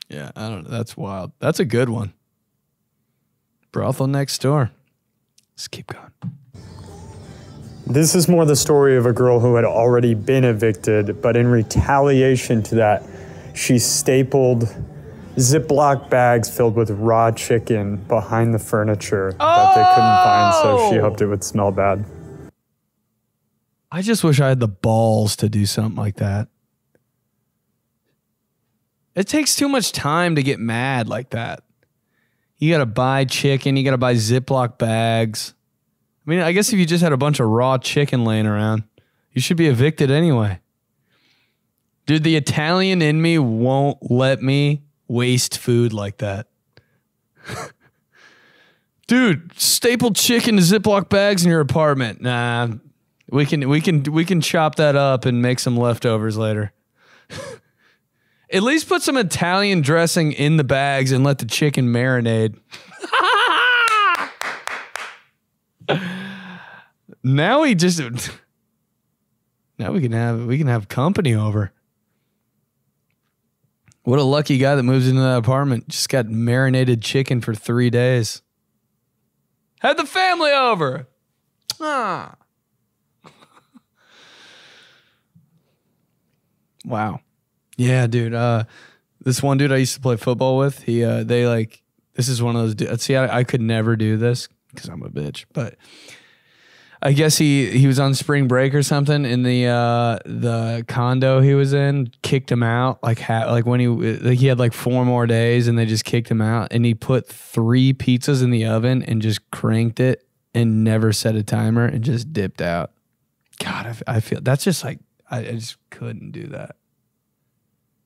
Yeah, 0.10 0.32
I 0.36 0.48
don't 0.50 0.63
know. 0.63 0.70
That's 0.70 0.96
wild. 0.96 1.34
That's 1.39 1.60
a 1.60 1.66
good 1.66 1.89
one. 1.89 2.13
Brothel 3.74 4.08
next 4.08 4.42
door. 4.42 4.72
Let's 5.54 5.68
keep 5.68 5.88
going. 5.88 6.12
This 7.86 8.16
is 8.16 8.27
more 8.27 8.46
the 8.46 8.56
story 8.56 8.98
of 8.98 9.06
a 9.06 9.13
girl 9.13 9.39
who 9.39 9.56
had 9.56 9.66
already 9.66 10.13
been 10.13 10.44
evicted, 10.44 11.22
but 11.22 11.36
in 11.36 11.48
retaliation 11.48 12.62
to 12.63 12.75
that, 12.75 13.04
she 13.54 13.80
stapled 13.80 14.74
Ziploc 15.38 16.10
bags 16.10 16.50
filled 16.56 16.75
with 16.75 16.89
raw 16.89 17.32
chicken 17.32 17.98
behind 18.08 18.53
the 18.53 18.60
furniture 18.60 19.34
that 19.34 19.75
they 19.75 19.84
couldn't 19.84 20.24
find, 20.24 20.53
so 20.56 20.89
she 20.89 20.98
Oh! 21.00 21.01
hoped 21.01 21.22
it 21.22 21.27
would 21.27 21.44
smell 21.44 21.72
bad. 21.72 22.03
I 23.91 24.01
just 24.01 24.24
wish 24.24 24.39
I 24.39 24.50
had 24.50 24.60
the 24.60 24.67
balls 24.67 25.36
to 25.38 25.48
do 25.48 25.65
something 25.65 25.96
like 25.96 26.15
that. 26.17 26.48
It 29.15 29.27
takes 29.27 29.56
too 29.56 29.70
much 29.70 29.91
time 29.91 30.36
to 30.36 30.44
get 30.44 30.60
mad 30.60 31.08
like 31.08 31.29
that. 31.32 31.63
You 32.58 32.72
got 32.72 32.79
to 32.79 32.86
buy 32.86 33.25
chicken, 33.25 33.77
you 33.77 33.84
got 33.84 33.91
to 33.91 33.98
buy 33.98 34.15
Ziploc 34.15 34.77
bags. 34.77 35.53
I 36.25 36.29
mean, 36.29 36.39
I 36.39 36.51
guess 36.51 36.74
if 36.74 36.79
you 36.79 36.86
just 36.86 37.03
had 37.03 37.13
a 37.13 37.17
bunch 37.17 37.39
of 37.39 37.48
raw 37.48 37.77
chicken 37.77 38.25
laying 38.25 38.48
around, 38.48 38.84
you 39.32 39.41
should 39.41 39.58
be 39.58 39.67
evicted 39.67 40.10
anyway. 40.12 40.60
Dude, 42.08 42.24
the 42.24 42.36
Italian 42.36 43.01
in 43.01 43.22
me 43.22 43.38
won't 43.38 44.12
let 44.12 44.41
me 44.41 44.82
waste 45.08 45.58
food 45.58 45.94
like 45.94 46.18
that. 46.18 46.48
Dude, 49.08 49.58
stapled 49.58 50.18
chicken 50.18 50.58
to 50.58 50.62
Ziploc 50.62 51.08
bags 51.08 51.46
in 51.46 51.50
your 51.50 51.62
apartment. 51.62 52.22
Nah, 52.22 52.68
we 53.30 53.46
can 53.46 53.70
we 53.70 53.80
can 53.80 54.04
we 54.04 54.26
can 54.26 54.42
chop 54.42 54.76
that 54.76 54.98
up 54.98 55.26
and 55.26 55.42
make 55.42 55.60
some 55.60 55.78
leftovers 55.78 56.38
later. 56.38 56.74
At 58.50 58.64
least 58.64 58.88
put 58.88 59.02
some 59.02 59.18
Italian 59.18 59.82
dressing 59.82 60.32
in 60.32 60.56
the 60.58 60.64
bags 60.64 61.12
and 61.12 61.24
let 61.24 61.40
the 61.40 61.46
chicken 61.46 61.88
marinate. 61.88 62.58
now 67.24 67.62
we 67.62 67.76
just 67.76 68.00
now 69.80 69.92
we 69.92 70.02
can 70.02 70.12
have 70.12 70.46
we 70.46 70.58
can 70.58 70.68
have 70.68 70.90
company 70.90 71.34
over. 71.34 71.72
What 74.08 74.20
a 74.20 74.24
lucky 74.24 74.58
guy 74.58 74.74
that 74.74 74.84
moves 74.84 75.06
into 75.06 75.20
that 75.20 75.40
apartment. 75.40 75.90
Just 75.90 76.08
got 76.08 76.28
marinated 76.28 77.02
chicken 77.02 77.42
for 77.42 77.54
three 77.54 77.90
days. 77.90 78.42
Had 79.82 79.98
the 79.98 80.06
family 80.06 80.52
over. 80.52 81.08
Ah. 81.82 82.36
Wow. 86.86 87.20
Yeah, 87.76 88.08
dude. 88.08 88.34
Uh, 88.34 88.64
this 89.20 89.44
one 89.44 89.58
dude 89.58 89.74
I 89.74 89.78
used 89.78 89.96
to 89.96 90.00
play 90.00 90.16
football 90.16 90.58
with, 90.58 90.84
he, 90.84 91.04
uh, 91.04 91.26
they 91.26 91.46
like, 91.46 91.84
this 92.14 92.30
is 92.30 92.42
one 92.42 92.56
of 92.56 92.78
those. 92.78 93.02
See, 93.02 93.18
I, 93.18 93.40
I 93.40 93.44
could 93.44 93.60
never 93.60 93.98
do 93.98 94.16
this 94.16 94.48
because 94.74 94.88
I'm 94.88 95.04
a 95.04 95.10
bitch, 95.10 95.44
but 95.52 95.76
I 97.01 97.13
guess 97.13 97.38
he 97.38 97.70
he 97.77 97.86
was 97.86 98.00
on 98.00 98.16
spring 98.16 98.48
break 98.48 98.74
or 98.74 98.82
something, 98.82 99.24
in 99.24 99.44
the 99.44 99.68
uh, 99.68 100.20
the 100.25 100.84
condo 100.88 101.42
he 101.42 101.54
was 101.54 101.74
in 101.74 102.12
kicked 102.24 102.51
him 102.51 102.63
out. 102.63 103.04
Like 103.04 103.20
ha- 103.20 103.51
like 103.51 103.66
when 103.66 103.80
he 103.80 103.88
like 103.88 104.39
he 104.39 104.48
had 104.48 104.58
like 104.58 104.74
four 104.74 105.06
more 105.06 105.27
days, 105.27 105.68
and 105.68 105.77
they 105.77 105.86
just 105.86 106.06
kicked 106.06 106.30
him 106.30 106.42
out. 106.42 106.70
And 106.72 106.86
he 106.86 106.96
put 106.96 107.27
three 107.27 107.94
pizzas 107.94 108.42
in 108.44 108.50
the 108.50 108.66
oven 108.66 109.04
and 109.04 109.22
just 109.22 109.50
cranked 109.51 110.00
it 110.00 110.27
and 110.56 110.84
never 110.84 111.13
set 111.13 111.36
a 111.36 111.44
timer 111.44 111.86
and 111.86 112.04
just 112.04 112.34
dipped 112.34 112.62
out. 112.62 112.92
God, 113.63 113.86
I, 113.86 113.89
f- 113.89 114.04
I 114.08 114.20
feel 114.20 114.39
that's 114.42 114.63
just 114.63 114.84
like 114.84 115.00
I, 115.30 115.39
I 115.39 115.51
just 115.51 115.77
couldn't 115.92 116.32
do 116.32 116.48
that. 116.48 116.75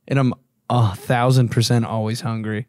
And 0.07 0.19
I'm 0.19 0.33
a 0.69 0.95
thousand 0.95 1.49
percent 1.49 1.85
always 1.85 2.21
hungry. 2.21 2.67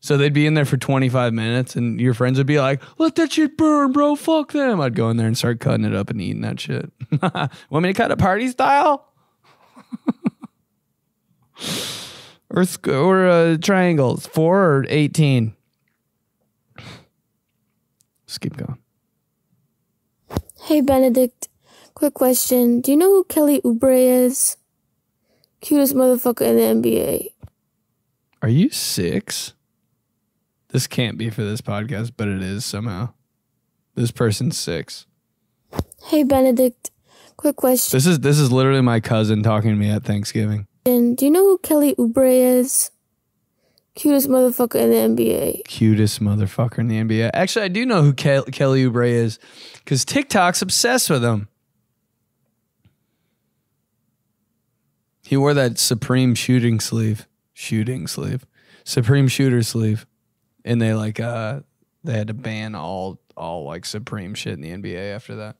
So 0.00 0.16
they'd 0.16 0.32
be 0.32 0.46
in 0.46 0.54
there 0.54 0.64
for 0.64 0.76
25 0.76 1.32
minutes 1.32 1.74
and 1.74 2.00
your 2.00 2.14
friends 2.14 2.38
would 2.38 2.46
be 2.46 2.60
like, 2.60 2.80
let 2.98 3.16
that 3.16 3.32
shit 3.32 3.56
burn, 3.56 3.92
bro. 3.92 4.14
Fuck 4.14 4.52
them. 4.52 4.80
I'd 4.80 4.94
go 4.94 5.10
in 5.10 5.16
there 5.16 5.26
and 5.26 5.36
start 5.36 5.60
cutting 5.60 5.84
it 5.84 5.94
up 5.94 6.08
and 6.10 6.20
eating 6.20 6.42
that 6.42 6.60
shit. 6.60 6.90
Want 7.20 7.82
me 7.82 7.88
to 7.88 7.94
cut 7.94 8.10
it 8.12 8.18
party 8.18 8.48
style? 8.48 9.08
or 12.50 12.64
sc- 12.64 12.88
or 12.88 13.28
uh, 13.28 13.56
triangles, 13.58 14.26
four 14.26 14.60
or 14.60 14.86
18? 14.88 15.54
Let's 18.26 18.38
keep 18.38 18.56
going. 18.56 18.78
Hey 20.62 20.80
Benedict, 20.80 21.48
quick 21.94 22.14
question. 22.14 22.80
Do 22.82 22.90
you 22.90 22.96
know 22.96 23.08
who 23.08 23.24
Kelly 23.24 23.60
Oubre 23.62 23.96
is? 23.96 24.58
Cutest 25.60 25.94
motherfucker 25.94 26.42
in 26.42 26.82
the 26.82 26.88
NBA. 26.88 27.28
Are 28.42 28.48
you 28.48 28.70
six? 28.70 29.54
This 30.70 30.86
can't 30.86 31.16
be 31.16 31.30
for 31.30 31.42
this 31.42 31.60
podcast, 31.60 32.12
but 32.16 32.28
it 32.28 32.42
is 32.42 32.64
somehow. 32.64 33.10
This 33.94 34.10
person's 34.10 34.58
six. 34.58 35.06
Hey 36.04 36.22
Benedict, 36.22 36.90
quick 37.36 37.56
question. 37.56 37.96
This 37.96 38.06
is 38.06 38.20
this 38.20 38.38
is 38.38 38.52
literally 38.52 38.80
my 38.80 39.00
cousin 39.00 39.42
talking 39.42 39.70
to 39.70 39.76
me 39.76 39.90
at 39.90 40.04
Thanksgiving. 40.04 40.66
And 40.86 41.16
Do 41.16 41.24
you 41.24 41.30
know 41.30 41.44
who 41.44 41.58
Kelly 41.58 41.94
Oubre 41.96 42.30
is? 42.30 42.90
Cutest 43.94 44.28
motherfucker 44.28 44.76
in 44.76 44.90
the 45.16 45.24
NBA. 45.24 45.64
Cutest 45.64 46.20
motherfucker 46.20 46.78
in 46.78 46.88
the 46.88 46.96
NBA. 46.96 47.30
Actually, 47.34 47.64
I 47.64 47.68
do 47.68 47.84
know 47.84 48.02
who 48.02 48.12
Kel- 48.12 48.44
Kelly 48.44 48.84
Oubre 48.84 49.08
is 49.08 49.38
because 49.74 50.04
TikTok's 50.04 50.62
obsessed 50.62 51.10
with 51.10 51.24
him. 51.24 51.48
He 55.26 55.36
wore 55.36 55.52
that 55.54 55.78
Supreme 55.78 56.34
shooting 56.34 56.78
sleeve, 56.80 57.26
shooting 57.52 58.06
sleeve, 58.06 58.46
Supreme 58.84 59.28
shooter 59.28 59.62
sleeve, 59.62 60.06
and 60.64 60.80
they 60.80 60.94
like 60.94 61.20
uh 61.20 61.60
they 62.04 62.12
had 62.12 62.28
to 62.28 62.34
ban 62.34 62.74
all 62.74 63.20
all 63.36 63.64
like 63.64 63.84
Supreme 63.84 64.34
shit 64.34 64.54
in 64.54 64.60
the 64.60 64.70
NBA 64.70 65.14
after 65.14 65.36
that. 65.36 65.56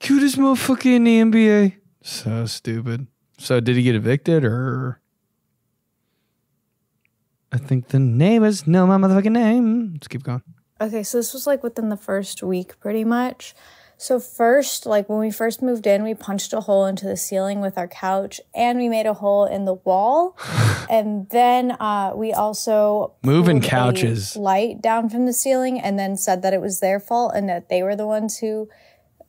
Cutest 0.00 0.36
motherfucker 0.36 0.94
in 0.94 1.04
the 1.04 1.20
NBA. 1.20 1.76
So 2.02 2.46
stupid. 2.46 3.06
So 3.38 3.60
did 3.60 3.76
he 3.76 3.82
get 3.82 3.94
evicted 3.94 4.44
or? 4.44 5.00
I 7.52 7.58
think 7.58 7.88
the 7.88 7.98
neighbors 7.98 8.66
know 8.66 8.86
my 8.86 8.96
motherfucking 8.96 9.32
name. 9.32 9.92
Let's 9.94 10.08
keep 10.08 10.22
going. 10.22 10.42
Okay, 10.80 11.02
so 11.02 11.18
this 11.18 11.32
was 11.32 11.46
like 11.46 11.62
within 11.62 11.88
the 11.88 11.96
first 11.96 12.42
week, 12.42 12.78
pretty 12.80 13.04
much. 13.04 13.54
So, 13.98 14.20
first, 14.20 14.84
like 14.84 15.08
when 15.08 15.18
we 15.18 15.30
first 15.30 15.62
moved 15.62 15.86
in, 15.86 16.02
we 16.02 16.12
punched 16.14 16.52
a 16.52 16.60
hole 16.60 16.84
into 16.84 17.06
the 17.06 17.16
ceiling 17.16 17.60
with 17.60 17.78
our 17.78 17.88
couch 17.88 18.42
and 18.54 18.78
we 18.78 18.90
made 18.90 19.06
a 19.06 19.14
hole 19.14 19.46
in 19.46 19.64
the 19.64 19.74
wall. 19.74 20.36
and 20.90 21.28
then 21.30 21.72
uh, 21.80 22.12
we 22.14 22.32
also 22.32 23.14
Moving 23.22 23.62
couches. 23.62 24.36
light 24.36 24.82
down 24.82 25.08
from 25.08 25.24
the 25.24 25.32
ceiling 25.32 25.80
and 25.80 25.98
then 25.98 26.16
said 26.16 26.42
that 26.42 26.52
it 26.52 26.60
was 26.60 26.80
their 26.80 27.00
fault 27.00 27.32
and 27.34 27.48
that 27.48 27.70
they 27.70 27.82
were 27.82 27.96
the 27.96 28.06
ones 28.06 28.36
who 28.38 28.68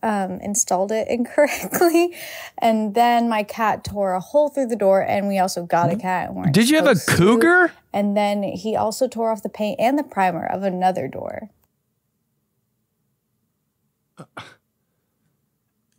um, 0.04 0.32
installed 0.42 0.92
it 0.92 1.08
incorrectly. 1.10 2.14
And 2.58 2.94
then 2.94 3.30
my 3.30 3.44
cat 3.44 3.86
tore 3.86 4.16
a 4.16 4.20
hole 4.20 4.50
through 4.50 4.68
the 4.68 4.76
door 4.76 5.02
and 5.02 5.30
we 5.30 5.40
also 5.40 5.66
got 5.66 5.94
a 5.94 5.96
cat. 5.96 6.30
And 6.32 6.54
Did 6.54 6.70
you 6.70 6.76
have 6.76 6.88
a 6.88 6.96
supposed 6.98 7.18
to. 7.18 7.24
cougar? 7.24 7.72
And 7.94 8.18
then 8.18 8.44
he 8.44 8.76
also 8.76 9.08
tore 9.08 9.32
off 9.32 9.44
the 9.44 9.50
paint 9.50 9.80
and 9.80 9.98
the 9.98 10.04
primer 10.04 10.46
of 10.46 10.64
another 10.64 11.08
door. 11.08 11.52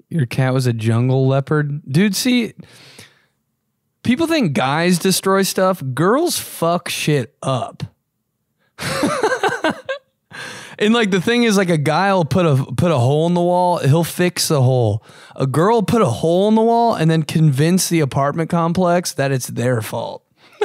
Your 0.08 0.26
cat 0.26 0.54
was 0.54 0.66
a 0.66 0.72
jungle 0.72 1.26
leopard? 1.26 1.82
Dude, 1.90 2.14
see, 2.16 2.54
people 4.02 4.26
think 4.26 4.54
guys 4.54 4.98
destroy 4.98 5.42
stuff. 5.42 5.82
Girls 5.92 6.38
fuck 6.38 6.88
shit 6.88 7.36
up. 7.42 7.82
and 10.78 10.94
like 10.94 11.10
the 11.10 11.20
thing 11.20 11.42
is 11.42 11.58
like 11.58 11.68
a 11.68 11.76
guy 11.76 12.14
will 12.14 12.24
put 12.24 12.46
a 12.46 12.56
put 12.76 12.90
a 12.90 12.98
hole 12.98 13.26
in 13.26 13.34
the 13.34 13.42
wall, 13.42 13.76
he'll 13.78 14.04
fix 14.04 14.48
the 14.48 14.62
hole. 14.62 15.04
A 15.36 15.46
girl 15.46 15.82
put 15.82 16.00
a 16.00 16.06
hole 16.06 16.48
in 16.48 16.54
the 16.54 16.62
wall 16.62 16.94
and 16.94 17.10
then 17.10 17.22
convince 17.22 17.90
the 17.90 18.00
apartment 18.00 18.48
complex 18.48 19.12
that 19.12 19.30
it's 19.30 19.48
their 19.48 19.82
fault. 19.82 20.24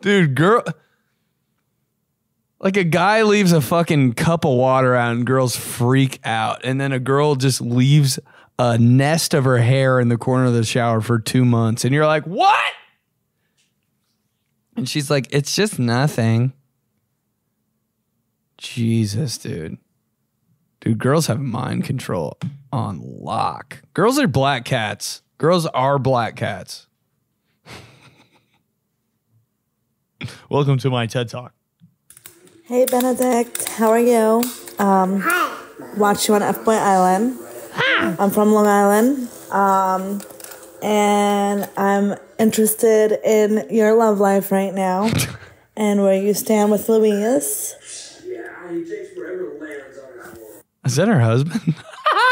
Dude, 0.00 0.34
girl 0.34 0.64
like 2.64 2.76
a 2.78 2.84
guy 2.84 3.22
leaves 3.22 3.52
a 3.52 3.60
fucking 3.60 4.14
cup 4.14 4.46
of 4.46 4.56
water 4.56 4.94
out 4.96 5.14
and 5.14 5.26
girls 5.26 5.54
freak 5.54 6.18
out. 6.24 6.64
And 6.64 6.80
then 6.80 6.92
a 6.92 6.98
girl 6.98 7.34
just 7.34 7.60
leaves 7.60 8.18
a 8.58 8.78
nest 8.78 9.34
of 9.34 9.44
her 9.44 9.58
hair 9.58 10.00
in 10.00 10.08
the 10.08 10.16
corner 10.16 10.46
of 10.46 10.54
the 10.54 10.64
shower 10.64 11.02
for 11.02 11.18
two 11.18 11.44
months. 11.44 11.84
And 11.84 11.94
you're 11.94 12.06
like, 12.06 12.24
what? 12.24 12.72
And 14.76 14.88
she's 14.88 15.10
like, 15.10 15.26
it's 15.30 15.54
just 15.54 15.78
nothing. 15.78 16.54
Jesus, 18.56 19.36
dude. 19.36 19.76
Dude, 20.80 20.98
girls 20.98 21.26
have 21.26 21.40
mind 21.40 21.84
control 21.84 22.38
on 22.72 23.00
lock. 23.02 23.82
Girls 23.92 24.18
are 24.18 24.26
black 24.26 24.64
cats. 24.64 25.20
Girls 25.36 25.66
are 25.66 25.98
black 25.98 26.34
cats. 26.34 26.86
Welcome 30.48 30.78
to 30.78 30.88
my 30.88 31.06
TED 31.06 31.28
Talk. 31.28 31.53
Hey 32.66 32.86
Benedict, 32.86 33.68
how 33.68 33.90
are 33.90 34.00
you? 34.00 34.42
Um, 34.78 35.22
watch 35.98 36.28
you 36.28 36.34
on 36.34 36.40
F 36.40 36.64
Boy 36.64 36.72
Island. 36.72 37.38
I'm 37.76 38.30
from 38.30 38.52
Long 38.54 38.66
Island, 38.66 39.28
um, 39.50 40.22
and 40.82 41.68
I'm 41.76 42.14
interested 42.38 43.20
in 43.22 43.66
your 43.68 43.94
love 43.94 44.18
life 44.18 44.50
right 44.50 44.72
now 44.72 45.10
and 45.76 46.02
where 46.02 46.18
you 46.18 46.32
stand 46.32 46.70
with 46.70 46.88
Louise. 46.88 48.22
Yeah, 48.26 48.70
you 48.70 48.86
takes 48.86 49.14
whatever 49.14 49.58
lands 49.60 49.98
on 49.98 50.30
his 50.30 50.38
form. 50.38 50.62
Is 50.86 50.96
that 50.96 51.08
her 51.08 51.20
husband? 51.20 51.74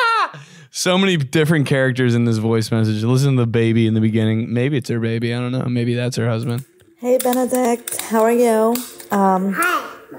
so 0.70 0.96
many 0.96 1.18
different 1.18 1.66
characters 1.66 2.14
in 2.14 2.24
this 2.24 2.38
voice 2.38 2.70
message. 2.70 3.04
Listen 3.04 3.36
to 3.36 3.42
the 3.42 3.46
baby 3.46 3.86
in 3.86 3.92
the 3.92 4.00
beginning. 4.00 4.50
Maybe 4.50 4.78
it's 4.78 4.88
her 4.88 4.98
baby. 4.98 5.34
I 5.34 5.40
don't 5.40 5.52
know. 5.52 5.66
Maybe 5.66 5.92
that's 5.92 6.16
her 6.16 6.26
husband. 6.26 6.64
Hey 6.96 7.18
Benedict, 7.18 8.00
how 8.00 8.22
are 8.22 8.32
you? 8.32 8.74
Um, 9.10 9.54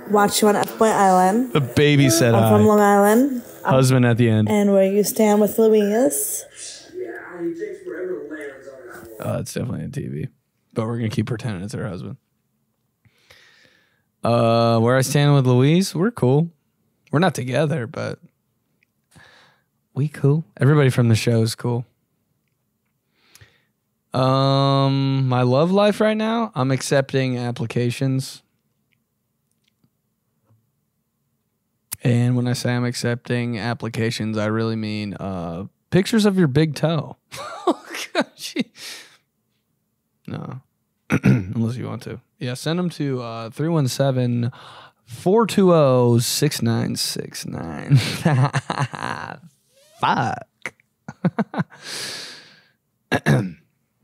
watch 0.09 0.41
you 0.41 0.47
on 0.47 0.55
F 0.55 0.77
Boy 0.77 0.87
Island. 0.87 1.53
The 1.53 1.61
baby 1.61 2.09
said 2.09 2.33
I'm 2.33 2.51
from. 2.51 2.65
Long 2.67 2.79
Island, 2.79 3.43
Husband 3.63 4.05
at 4.05 4.17
the 4.17 4.29
end. 4.29 4.49
and 4.49 4.71
where 4.73 4.91
you 4.91 5.03
stand 5.03 5.41
with 5.41 5.57
Louise. 5.57 6.45
Oh, 9.19 9.39
it's 9.39 9.53
definitely 9.53 9.85
a 9.85 9.87
TV. 9.87 10.27
But 10.73 10.85
we're 10.85 10.97
gonna 10.97 11.09
keep 11.09 11.27
pretending 11.27 11.63
it's 11.63 11.73
her 11.73 11.87
husband. 11.87 12.17
Uh, 14.23 14.79
where 14.79 14.97
I 14.97 15.01
stand 15.01 15.33
with 15.33 15.45
Louise, 15.47 15.93
we're 15.95 16.11
cool. 16.11 16.49
We're 17.11 17.19
not 17.19 17.35
together, 17.35 17.87
but 17.87 18.19
we 19.93 20.07
cool. 20.07 20.43
Everybody 20.59 20.89
from 20.89 21.09
the 21.09 21.15
show 21.15 21.41
is 21.41 21.55
cool. 21.55 21.85
Um, 24.13 25.27
my 25.27 25.41
love 25.41 25.71
life 25.71 25.99
right 25.99 26.15
now, 26.17 26.51
I'm 26.53 26.71
accepting 26.71 27.37
applications. 27.37 28.42
And 32.03 32.35
when 32.35 32.47
I 32.47 32.53
say 32.53 32.75
I'm 32.75 32.83
accepting 32.85 33.57
applications, 33.57 34.37
I 34.37 34.47
really 34.47 34.75
mean 34.75 35.13
uh 35.15 35.65
pictures 35.89 36.25
of 36.25 36.37
your 36.37 36.47
big 36.47 36.75
toe. 36.75 37.17
Gee. 38.35 38.71
No. 40.25 40.61
Unless 41.23 41.75
you 41.75 41.85
want 41.85 42.01
to. 42.03 42.21
Yeah, 42.39 42.53
send 42.53 42.79
them 42.79 42.89
to 42.91 43.21
uh 43.21 43.49
317 43.49 44.51
420 45.05 46.21
6969. 46.21 47.97
Fuck. 49.99 50.73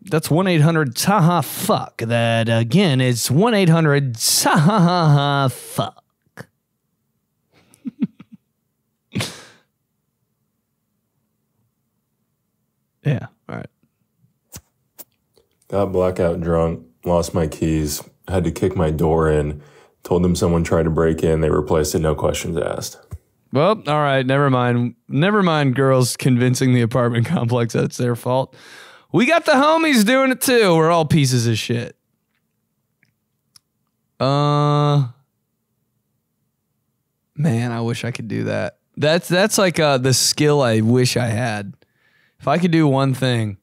That's 0.02 0.30
1 0.30 0.48
800 0.48 0.96
Taha 0.96 1.42
Fuck. 1.42 1.98
That 2.00 2.50
again 2.50 3.00
is 3.00 3.32
1 3.32 3.54
800 3.54 4.16
Taha 4.16 5.50
Fuck. 5.54 6.04
Yeah, 13.04 13.28
all 13.48 13.56
right. 13.56 13.70
Got 15.68 15.92
blackout 15.92 16.42
drunk, 16.42 16.86
lost 17.06 17.34
my 17.34 17.48
keys, 17.48 18.02
had 18.28 18.44
to 18.44 18.52
kick 18.52 18.76
my 18.76 18.90
door 18.92 19.30
in, 19.30 19.62
told 20.04 20.24
them 20.24 20.36
someone 20.36 20.64
tried 20.64 20.84
to 20.84 20.90
break 20.90 21.24
in, 21.24 21.42
they 21.42 21.50
replaced 21.50 21.94
it, 21.96 22.00
no 22.00 22.16
questions 22.16 22.58
asked. 22.58 23.00
Well, 23.52 23.82
all 23.88 24.02
right, 24.02 24.26
never 24.26 24.50
mind. 24.50 24.96
Never 25.08 25.42
mind 25.42 25.76
girls 25.76 26.16
convincing 26.16 26.74
the 26.74 26.82
apartment 26.82 27.26
complex 27.26 27.74
that 27.74 27.86
it's 27.86 27.98
their 27.98 28.16
fault. 28.16 28.56
We 29.12 29.26
got 29.26 29.46
the 29.46 29.54
homies 29.54 30.06
doing 30.06 30.32
it 30.32 30.42
too. 30.42 30.76
We're 30.76 30.92
all 30.92 31.06
pieces 31.06 31.48
of 31.48 31.58
shit. 31.58 31.96
Uh 34.20 35.08
Man, 37.36 37.72
I 37.72 37.80
wish 37.82 38.04
I 38.04 38.12
could 38.12 38.28
do 38.28 38.44
that. 38.44 38.78
That's 38.98 39.28
that's 39.28 39.58
like 39.58 39.80
uh 39.80 39.98
the 39.98 40.14
skill 40.14 40.62
I 40.62 40.82
wish 40.82 41.18
I 41.18 41.28
had. 41.28 41.74
If 42.40 42.48
I 42.48 42.58
could 42.58 42.72
do 42.72 42.88
one 42.88 43.14
thing. 43.14 43.58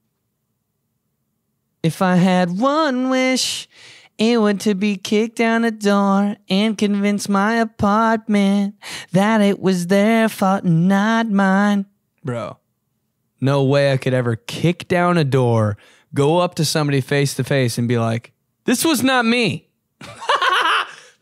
If 1.82 2.02
I 2.02 2.16
had 2.16 2.58
one 2.58 3.10
wish, 3.10 3.68
it 4.18 4.40
would 4.40 4.60
to 4.60 4.74
be 4.74 4.96
kicked 4.96 5.36
down 5.36 5.64
a 5.64 5.70
door 5.70 6.36
and 6.48 6.76
convince 6.76 7.28
my 7.28 7.56
apartment 7.56 8.74
that 9.12 9.40
it 9.40 9.60
was 9.60 9.86
their 9.86 10.28
fault 10.28 10.64
not 10.64 11.28
mine. 11.28 11.86
Bro, 12.24 12.58
no 13.40 13.62
way 13.62 13.92
I 13.92 13.96
could 13.96 14.14
ever 14.14 14.36
kick 14.36 14.88
down 14.88 15.16
a 15.16 15.24
door, 15.24 15.76
go 16.12 16.38
up 16.38 16.54
to 16.56 16.64
somebody 16.64 17.00
face 17.00 17.34
to 17.34 17.44
face 17.44 17.78
and 17.78 17.86
be 17.86 17.98
like, 17.98 18.32
this 18.64 18.84
was 18.84 19.02
not 19.02 19.24
me. 19.24 19.68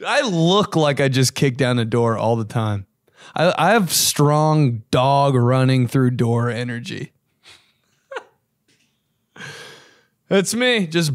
I 0.06 0.22
look 0.22 0.76
like 0.76 1.00
I 1.00 1.08
just 1.08 1.34
kicked 1.34 1.58
down 1.58 1.78
a 1.78 1.84
door 1.84 2.16
all 2.16 2.36
the 2.36 2.44
time. 2.44 2.86
I, 3.34 3.54
I 3.56 3.70
have 3.72 3.92
strong 3.92 4.82
dog 4.90 5.34
running 5.34 5.86
through 5.88 6.12
door 6.12 6.50
energy. 6.50 7.13
It's 10.30 10.54
me, 10.54 10.86
just 10.86 11.12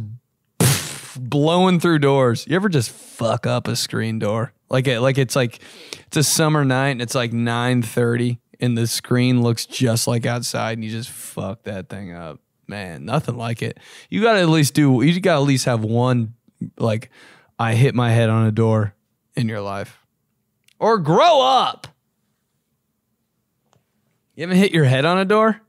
blowing 1.16 1.80
through 1.80 2.00
doors. 2.00 2.46
You 2.48 2.56
ever 2.56 2.70
just 2.70 2.92
fuck 2.92 3.48
up 3.48 3.68
a 3.68 3.76
screen 3.76 4.20
door? 4.20 4.54
Like 4.70 4.88
it, 4.88 5.02
like 5.02 5.18
it's 5.18 5.36
like 5.36 5.60
it's 6.06 6.18
a 6.18 6.24
summer 6.24 6.64
night 6.64 6.90
and 6.90 7.02
it's 7.02 7.16
like 7.16 7.32
9:30 7.32 8.38
and 8.60 8.78
the 8.78 8.86
screen 8.88 9.42
looks 9.42 9.66
just 9.66 10.08
like 10.08 10.26
outside 10.26 10.74
and 10.74 10.84
you 10.84 10.92
just 10.92 11.10
fuck 11.10 11.64
that 11.64 11.90
thing 11.90 12.14
up. 12.14 12.40
Man, 12.68 13.04
nothing 13.04 13.36
like 13.36 13.64
it. 13.64 13.80
You 14.10 14.22
got 14.22 14.34
to 14.34 14.42
at 14.42 14.50
least 14.50 14.76
do. 14.76 15.02
You 15.02 15.20
got 15.20 15.36
to 15.38 15.42
at 15.42 15.48
least 15.48 15.66
have 15.66 15.84
one. 15.84 16.36
Like, 16.78 17.10
I 17.58 17.74
hit 17.74 17.96
my 17.96 18.12
head 18.12 18.30
on 18.30 18.46
a 18.46 18.52
door 18.52 18.94
in 19.36 19.50
your 19.50 19.62
life, 19.62 20.06
or 20.78 21.00
grow 21.00 21.42
up. 21.42 21.88
You 24.36 24.44
haven't 24.44 24.58
hit 24.58 24.72
your 24.72 24.86
head 24.86 25.04
on 25.04 25.18
a 25.18 25.26
door? 25.26 25.62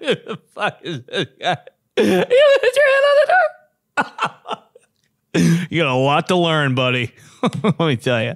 The 0.00 0.38
fuck 0.54 0.78
is 0.82 1.02
this 1.04 1.26
guy? 1.40 1.56
You 1.96 2.04
hit 2.04 2.76
your 2.76 2.88
head 2.90 3.04
on 3.10 3.16
a 3.22 3.26
door? 3.26 3.46
you 5.70 5.82
got 5.82 5.88
a 5.90 5.94
lot 5.94 6.28
to 6.28 6.36
learn, 6.36 6.74
buddy. 6.74 7.12
Let 7.62 7.78
me 7.80 7.96
tell 7.96 8.22
you. 8.22 8.34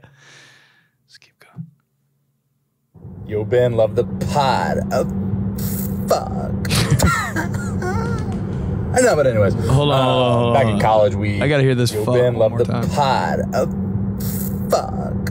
Let's 1.05 1.19
keep 1.19 1.35
going. 1.39 1.67
Yo, 3.27 3.45
Ben, 3.45 3.73
love 3.75 3.95
the 3.97 4.05
pod. 4.33 4.79
Oh, 4.93 5.05
fuck. 6.09 6.53
I 8.91 9.01
know, 9.03 9.15
but 9.17 9.27
anyways. 9.27 9.55
Hold 9.55 9.91
on, 9.93 10.01
uh, 10.01 10.03
hold 10.05 10.23
on, 10.23 10.43
hold 10.43 10.55
Back 10.55 10.67
in 10.67 10.81
college, 10.81 11.15
we. 11.15 11.41
I 11.43 11.49
gotta 11.49 11.63
hear 11.63 11.75
this 11.75 11.93
Yo, 11.93 12.05
fuck 12.05 12.15
Ben, 12.15 12.35
love 12.37 12.57
the 12.57 12.65
time. 12.65 12.89
pod. 12.91 13.41
Oh, 13.55 13.67
fuck. 14.71 15.28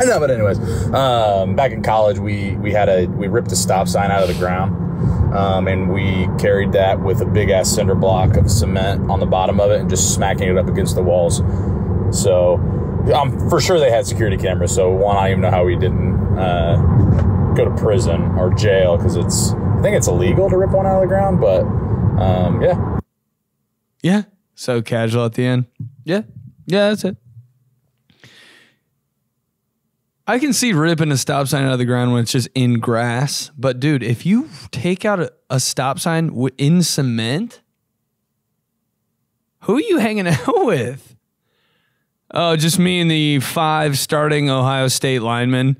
I 0.00 0.04
know, 0.04 0.18
but 0.18 0.30
anyways. 0.30 0.58
Um, 0.92 1.54
back 1.54 1.72
in 1.72 1.82
college, 1.82 2.18
we 2.18 2.56
we 2.56 2.72
had 2.72 2.88
a 2.88 3.06
we 3.06 3.28
ripped 3.28 3.52
a 3.52 3.56
stop 3.56 3.86
sign 3.88 4.10
out 4.10 4.22
of 4.22 4.28
the 4.28 4.34
ground, 4.34 5.34
um, 5.34 5.68
and 5.68 5.92
we 5.92 6.26
carried 6.38 6.72
that 6.72 7.00
with 7.00 7.20
a 7.20 7.26
big 7.26 7.50
ass 7.50 7.68
cinder 7.68 7.94
block 7.94 8.36
of 8.36 8.50
cement 8.50 9.10
on 9.10 9.20
the 9.20 9.26
bottom 9.26 9.60
of 9.60 9.70
it, 9.70 9.80
and 9.80 9.90
just 9.90 10.14
smacking 10.14 10.48
it 10.48 10.56
up 10.56 10.68
against 10.68 10.94
the 10.94 11.02
walls. 11.02 11.42
So, 12.18 12.56
I'm 13.14 13.48
for 13.50 13.60
sure 13.60 13.78
they 13.78 13.90
had 13.90 14.06
security 14.06 14.36
cameras. 14.36 14.74
So 14.74 14.90
one, 14.90 15.16
I 15.16 15.22
don't 15.22 15.30
even 15.30 15.40
know 15.42 15.50
how 15.50 15.64
we 15.64 15.76
didn't 15.76 16.38
uh, 16.38 16.76
go 17.54 17.64
to 17.66 17.74
prison 17.76 18.22
or 18.38 18.52
jail 18.54 18.96
because 18.96 19.16
it's 19.16 19.52
I 19.52 19.82
think 19.82 19.96
it's 19.96 20.08
illegal 20.08 20.48
to 20.50 20.56
rip 20.56 20.70
one 20.70 20.86
out 20.86 20.96
of 20.96 21.02
the 21.02 21.06
ground. 21.08 21.40
But 21.40 21.62
um, 22.20 22.62
yeah, 22.62 22.98
Yeah. 24.02 24.22
So 24.54 24.82
casual 24.82 25.26
at 25.26 25.34
the 25.34 25.44
end. 25.46 25.66
Yeah. 26.04 26.22
Yeah, 26.66 26.90
that's 26.90 27.04
it. 27.04 27.16
I 30.30 30.38
can 30.38 30.52
see 30.52 30.72
ripping 30.72 31.10
a 31.10 31.16
stop 31.16 31.48
sign 31.48 31.64
out 31.64 31.72
of 31.72 31.80
the 31.80 31.84
ground 31.84 32.12
when 32.12 32.22
it's 32.22 32.30
just 32.30 32.48
in 32.54 32.78
grass. 32.78 33.50
But 33.58 33.80
dude, 33.80 34.04
if 34.04 34.24
you 34.24 34.48
take 34.70 35.04
out 35.04 35.18
a, 35.18 35.32
a 35.50 35.58
stop 35.58 35.98
sign 35.98 36.28
w- 36.28 36.54
in 36.56 36.84
cement, 36.84 37.62
who 39.62 39.78
are 39.78 39.80
you 39.80 39.98
hanging 39.98 40.28
out 40.28 40.64
with? 40.64 41.16
Oh, 42.30 42.54
just 42.54 42.78
me 42.78 43.00
and 43.00 43.10
the 43.10 43.40
five 43.40 43.98
starting 43.98 44.48
Ohio 44.48 44.86
State 44.86 45.20
linemen. 45.20 45.76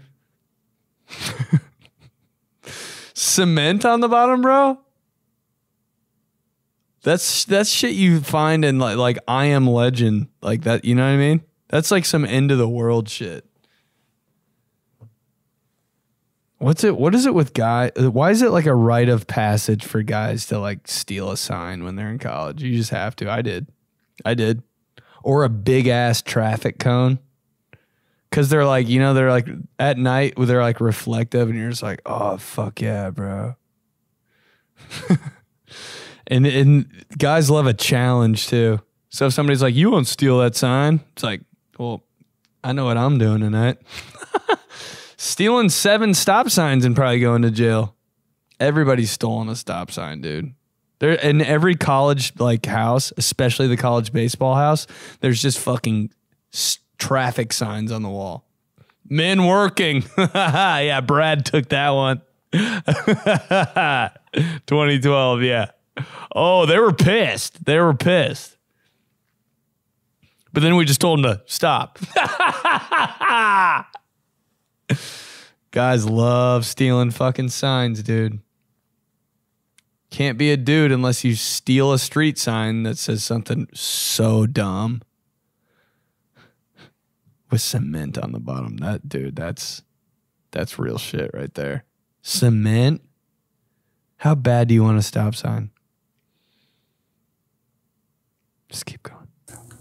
cement 3.14 3.84
on 3.84 4.00
the 4.00 4.08
bottom, 4.08 4.42
bro? 4.42 4.80
That's 7.04 7.44
that's 7.44 7.70
shit 7.70 7.92
you 7.92 8.20
find 8.20 8.64
in 8.64 8.80
like 8.80 8.96
like 8.96 9.18
I 9.28 9.44
am 9.44 9.70
legend 9.70 10.26
like 10.42 10.62
that. 10.62 10.84
You 10.84 10.96
know 10.96 11.04
what 11.04 11.12
I 11.12 11.18
mean? 11.18 11.42
That's 11.68 11.92
like 11.92 12.04
some 12.04 12.24
end 12.24 12.50
of 12.50 12.58
the 12.58 12.68
world 12.68 13.08
shit. 13.08 13.46
What's 16.60 16.84
it? 16.84 16.96
What 16.96 17.14
is 17.14 17.24
it 17.24 17.32
with 17.32 17.54
guys? 17.54 17.92
Why 17.96 18.30
is 18.30 18.42
it 18.42 18.50
like 18.50 18.66
a 18.66 18.74
rite 18.74 19.08
of 19.08 19.26
passage 19.26 19.82
for 19.84 20.02
guys 20.02 20.44
to 20.46 20.58
like 20.58 20.86
steal 20.86 21.30
a 21.30 21.36
sign 21.36 21.84
when 21.84 21.96
they're 21.96 22.10
in 22.10 22.18
college? 22.18 22.62
You 22.62 22.76
just 22.76 22.90
have 22.90 23.16
to. 23.16 23.30
I 23.30 23.40
did, 23.40 23.66
I 24.26 24.34
did, 24.34 24.62
or 25.22 25.44
a 25.44 25.48
big 25.48 25.86
ass 25.86 26.20
traffic 26.20 26.78
cone. 26.78 27.18
Cause 28.30 28.48
they're 28.48 28.66
like, 28.66 28.88
you 28.88 29.00
know, 29.00 29.12
they're 29.12 29.30
like 29.30 29.48
at 29.78 29.98
night 29.98 30.36
where 30.38 30.46
they're 30.46 30.62
like 30.62 30.80
reflective, 30.80 31.48
and 31.48 31.58
you're 31.58 31.70
just 31.70 31.82
like, 31.82 32.02
oh 32.04 32.36
fuck 32.36 32.80
yeah, 32.80 33.10
bro. 33.10 33.56
And 36.30 36.46
and 36.46 36.86
guys 37.18 37.50
love 37.50 37.66
a 37.66 37.74
challenge 37.74 38.46
too. 38.46 38.80
So 39.08 39.26
if 39.26 39.32
somebody's 39.32 39.62
like, 39.62 39.74
"You 39.74 39.90
won't 39.90 40.06
steal 40.06 40.38
that 40.38 40.54
sign," 40.54 41.00
it's 41.12 41.24
like, 41.24 41.40
"Well, 41.76 42.04
I 42.62 42.72
know 42.72 42.84
what 42.84 42.96
I'm 42.96 43.18
doing 43.18 43.40
tonight." 43.40 43.78
Stealing 45.22 45.68
seven 45.68 46.14
stop 46.14 46.48
signs 46.48 46.86
and 46.86 46.96
probably 46.96 47.20
going 47.20 47.42
to 47.42 47.50
jail. 47.50 47.94
Everybody's 48.58 49.10
stolen 49.10 49.50
a 49.50 49.54
stop 49.54 49.90
sign, 49.90 50.22
dude. 50.22 50.54
There 50.98 51.12
in 51.12 51.42
every 51.42 51.74
college 51.74 52.32
like 52.40 52.64
house, 52.64 53.12
especially 53.18 53.66
the 53.66 53.76
college 53.76 54.14
baseball 54.14 54.54
house, 54.54 54.86
there's 55.20 55.42
just 55.42 55.58
fucking 55.58 56.10
traffic 56.96 57.52
signs 57.52 57.92
on 57.92 58.02
the 58.02 58.08
wall. 58.08 58.46
Men 59.10 59.44
working. 59.44 60.04
yeah, 60.16 61.02
Brad 61.02 61.44
took 61.44 61.68
that 61.68 61.90
one. 61.90 62.22
2012, 62.52 65.42
yeah. 65.42 65.66
Oh, 66.34 66.64
they 66.64 66.78
were 66.78 66.94
pissed. 66.94 67.66
They 67.66 67.78
were 67.78 67.92
pissed. 67.92 68.56
But 70.54 70.62
then 70.62 70.76
we 70.76 70.86
just 70.86 71.02
told 71.02 71.22
them 71.22 71.36
to 71.36 71.42
stop. 71.44 71.98
Guys 75.70 76.06
love 76.08 76.66
stealing 76.66 77.10
fucking 77.10 77.48
signs, 77.48 78.02
dude. 78.02 78.40
Can't 80.10 80.36
be 80.36 80.50
a 80.50 80.56
dude 80.56 80.90
unless 80.90 81.24
you 81.24 81.36
steal 81.36 81.92
a 81.92 81.98
street 81.98 82.38
sign 82.38 82.82
that 82.82 82.98
says 82.98 83.22
something 83.22 83.68
so 83.72 84.46
dumb 84.46 85.02
with 87.50 87.60
cement 87.60 88.18
on 88.18 88.32
the 88.32 88.40
bottom. 88.40 88.78
That 88.78 89.08
dude, 89.08 89.36
that's 89.36 89.82
that's 90.50 90.78
real 90.78 90.98
shit 90.98 91.30
right 91.32 91.52
there. 91.54 91.84
Cement? 92.22 93.02
How 94.16 94.34
bad 94.34 94.68
do 94.68 94.74
you 94.74 94.82
want 94.82 94.98
a 94.98 95.02
stop 95.02 95.34
sign? 95.34 95.70
Just 98.68 98.86
keep 98.86 99.02
going. 99.02 99.19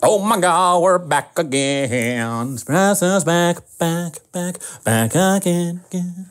Oh 0.02 0.20
my 0.24 0.40
God, 0.40 0.82
we're 0.82 0.98
back 0.98 1.38
again. 1.38 2.56
Espresso's 2.56 3.24
back, 3.26 3.58
back, 3.80 4.14
back, 4.32 4.56
back 4.86 5.12
again, 5.16 5.82
again. 5.90 6.28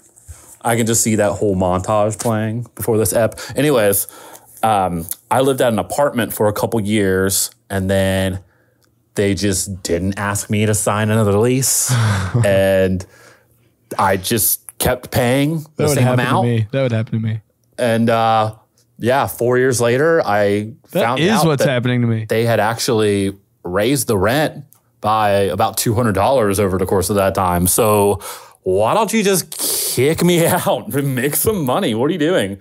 I 0.63 0.77
can 0.77 0.87
just 0.87 1.03
see 1.03 1.17
that 1.17 1.33
whole 1.33 1.55
montage 1.55 2.19
playing 2.19 2.67
before 2.75 2.97
this 2.97 3.13
ep. 3.13 3.39
Anyways, 3.57 4.07
um, 4.63 5.07
I 5.31 5.41
lived 5.43 5.61
at 5.61 5.73
an 5.73 5.79
apartment 5.79 6.33
for 6.33 6.49
a 6.49 6.53
couple 6.53 6.81
years, 6.81 7.51
and 7.69 7.91
then 7.91 8.41
they 9.15 9.35
just 9.35 9.83
didn't 9.83 10.19
ask 10.19 10.49
me 10.49 10.65
to 10.65 10.75
sign 10.75 11.11
another 11.11 11.37
lease, 11.39 11.93
and 12.45 13.05
I 13.99 14.17
just 14.17 14.79
kept 14.79 15.11
paying 15.11 15.59
That 15.61 15.77
the 15.77 15.83
would 15.85 15.95
same 15.95 16.05
happen 16.05 16.21
amount. 16.21 16.45
to 16.47 16.49
me. 16.51 16.67
That 16.73 16.83
would 16.83 16.93
happen 16.93 17.13
to 17.13 17.27
me. 17.27 17.41
And 17.77 18.09
uh, 18.09 18.55
yeah, 18.99 19.27
four 19.27 19.59
years 19.59 19.79
later, 19.81 20.23
I 20.25 20.73
That 20.93 21.03
found 21.03 21.21
is 21.21 21.31
out 21.31 21.47
what's 21.47 21.65
happening 21.65 22.01
to 22.01 22.07
me. 22.07 22.25
They 22.29 22.45
had 22.45 22.61
actually 22.61 23.37
raised 23.69 24.07
the 24.07 24.19
rent 24.19 24.65
by 25.01 25.31
about 25.31 25.77
two 25.77 25.95
hundred 25.95 26.15
dollars 26.15 26.59
over 26.59 26.79
the 26.79 26.87
course 26.87 27.11
of 27.11 27.17
that 27.17 27.35
time. 27.35 27.67
So 27.67 28.21
why 28.63 28.95
don't 28.95 29.13
you 29.13 29.23
just 29.23 29.51
kick 29.95 30.23
me 30.23 30.47
out 30.47 30.93
and 30.95 31.15
make 31.15 31.37
some 31.37 31.65
money? 31.65 31.95
What 31.95 32.11
are 32.11 32.13
you 32.13 32.19
doing? 32.19 32.61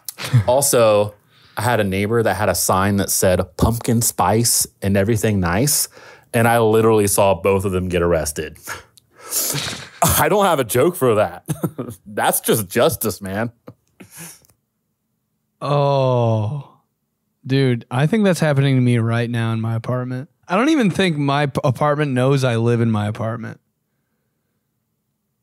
also, 0.46 1.14
I 1.56 1.62
had 1.62 1.80
a 1.80 1.84
neighbor 1.84 2.22
that 2.22 2.34
had 2.34 2.48
a 2.48 2.54
sign 2.54 2.96
that 2.96 3.10
said 3.10 3.40
pumpkin 3.56 4.02
spice 4.02 4.66
and 4.82 4.96
everything 4.96 5.40
nice. 5.40 5.88
And 6.34 6.46
I 6.46 6.58
literally 6.58 7.06
saw 7.06 7.34
both 7.34 7.64
of 7.64 7.72
them 7.72 7.88
get 7.88 8.02
arrested. 8.02 8.58
I 10.02 10.28
don't 10.28 10.44
have 10.44 10.60
a 10.60 10.64
joke 10.64 10.96
for 10.96 11.14
that. 11.14 11.48
That's 12.04 12.40
just 12.40 12.68
justice, 12.68 13.22
man. 13.22 13.52
Oh, 15.60 16.80
dude, 17.46 17.86
I 17.90 18.06
think 18.06 18.24
that's 18.24 18.40
happening 18.40 18.74
to 18.74 18.82
me 18.82 18.98
right 18.98 19.30
now 19.30 19.52
in 19.52 19.60
my 19.60 19.74
apartment. 19.74 20.28
I 20.48 20.56
don't 20.56 20.68
even 20.68 20.90
think 20.90 21.16
my 21.16 21.46
p- 21.46 21.60
apartment 21.64 22.12
knows 22.12 22.44
I 22.44 22.56
live 22.56 22.80
in 22.80 22.90
my 22.90 23.06
apartment. 23.06 23.60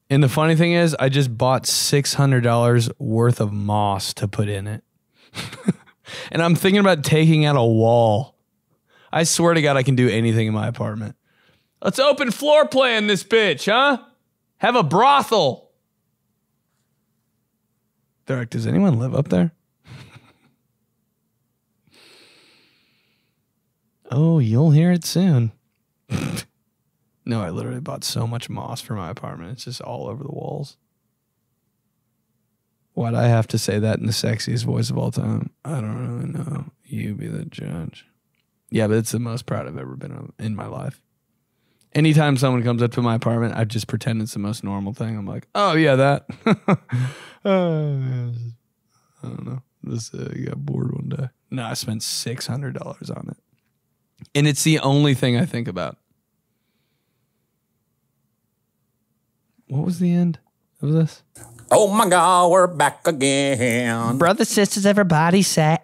And 0.09 0.23
the 0.23 0.29
funny 0.29 0.55
thing 0.55 0.73
is, 0.73 0.95
I 0.99 1.09
just 1.09 1.37
bought 1.37 1.63
$600 1.63 2.91
worth 2.99 3.41
of 3.41 3.51
moss 3.51 4.13
to 4.15 4.27
put 4.27 4.47
in 4.47 4.67
it. 4.67 4.83
and 6.31 6.41
I'm 6.41 6.55
thinking 6.55 6.79
about 6.79 7.03
taking 7.03 7.45
out 7.45 7.55
a 7.55 7.63
wall. 7.63 8.35
I 9.11 9.23
swear 9.23 9.53
to 9.53 9.61
God, 9.61 9.77
I 9.77 9.83
can 9.83 9.95
do 9.95 10.07
anything 10.07 10.47
in 10.47 10.53
my 10.53 10.67
apartment. 10.67 11.15
Let's 11.81 11.99
open 11.99 12.31
floor 12.31 12.67
plan 12.67 13.07
this 13.07 13.23
bitch, 13.23 13.69
huh? 13.69 14.03
Have 14.57 14.75
a 14.75 14.83
brothel. 14.83 15.71
They're 18.25 18.45
does 18.45 18.65
anyone 18.65 18.99
live 18.99 19.13
up 19.13 19.27
there? 19.27 19.51
Oh, 24.13 24.37
you'll 24.37 24.69
hear 24.69 24.91
it 24.91 25.03
soon. 25.03 25.51
no, 27.25 27.41
I 27.41 27.49
literally 27.49 27.79
bought 27.79 28.03
so 28.03 28.27
much 28.27 28.47
moss 28.47 28.79
for 28.79 28.93
my 28.93 29.09
apartment. 29.09 29.53
It's 29.53 29.65
just 29.65 29.81
all 29.81 30.07
over 30.07 30.23
the 30.23 30.31
walls. 30.31 30.77
Why'd 32.93 33.15
I 33.15 33.27
have 33.27 33.47
to 33.47 33.57
say 33.57 33.79
that 33.79 33.97
in 33.97 34.05
the 34.05 34.11
sexiest 34.11 34.65
voice 34.65 34.91
of 34.91 34.99
all 34.99 35.09
time? 35.09 35.49
I 35.65 35.81
don't 35.81 36.19
really 36.19 36.31
know. 36.31 36.65
You 36.85 37.15
be 37.15 37.27
the 37.27 37.45
judge. 37.45 38.05
Yeah, 38.69 38.85
but 38.87 38.97
it's 38.97 39.11
the 39.11 39.19
most 39.19 39.47
proud 39.47 39.67
I've 39.67 39.79
ever 39.79 39.95
been 39.95 40.31
in 40.37 40.55
my 40.55 40.67
life. 40.67 41.01
Anytime 41.93 42.37
someone 42.37 42.61
comes 42.61 42.83
up 42.83 42.91
to 42.91 43.01
my 43.01 43.15
apartment, 43.15 43.55
I 43.55 43.63
just 43.63 43.87
pretend 43.87 44.21
it's 44.21 44.33
the 44.33 44.39
most 44.39 44.63
normal 44.63 44.93
thing. 44.93 45.17
I'm 45.17 45.25
like, 45.25 45.47
oh 45.55 45.73
yeah, 45.73 45.95
that. 45.95 46.25
Uh, 47.45 48.31
I 49.21 49.27
don't 49.27 49.45
know. 49.45 49.61
This 49.83 50.13
uh, 50.13 50.33
got 50.45 50.65
bored 50.65 50.93
one 50.93 51.09
day. 51.09 51.27
No, 51.51 51.65
I 51.65 51.73
spent 51.73 52.01
six 52.03 52.47
hundred 52.47 52.75
dollars 52.75 53.09
on 53.09 53.27
it, 53.31 53.37
and 54.35 54.47
it's 54.47 54.63
the 54.63 54.79
only 54.79 55.13
thing 55.13 55.37
I 55.37 55.45
think 55.45 55.67
about. 55.67 55.97
What 59.67 59.85
was 59.85 59.99
the 59.99 60.11
end 60.11 60.39
of 60.81 60.91
this? 60.91 61.23
Oh 61.71 61.91
my 61.91 62.07
God, 62.07 62.51
we're 62.51 62.67
back 62.67 63.07
again. 63.07 64.17
Brothers, 64.19 64.49
sisters, 64.49 64.85
everybody 64.85 65.41
say. 65.41 65.79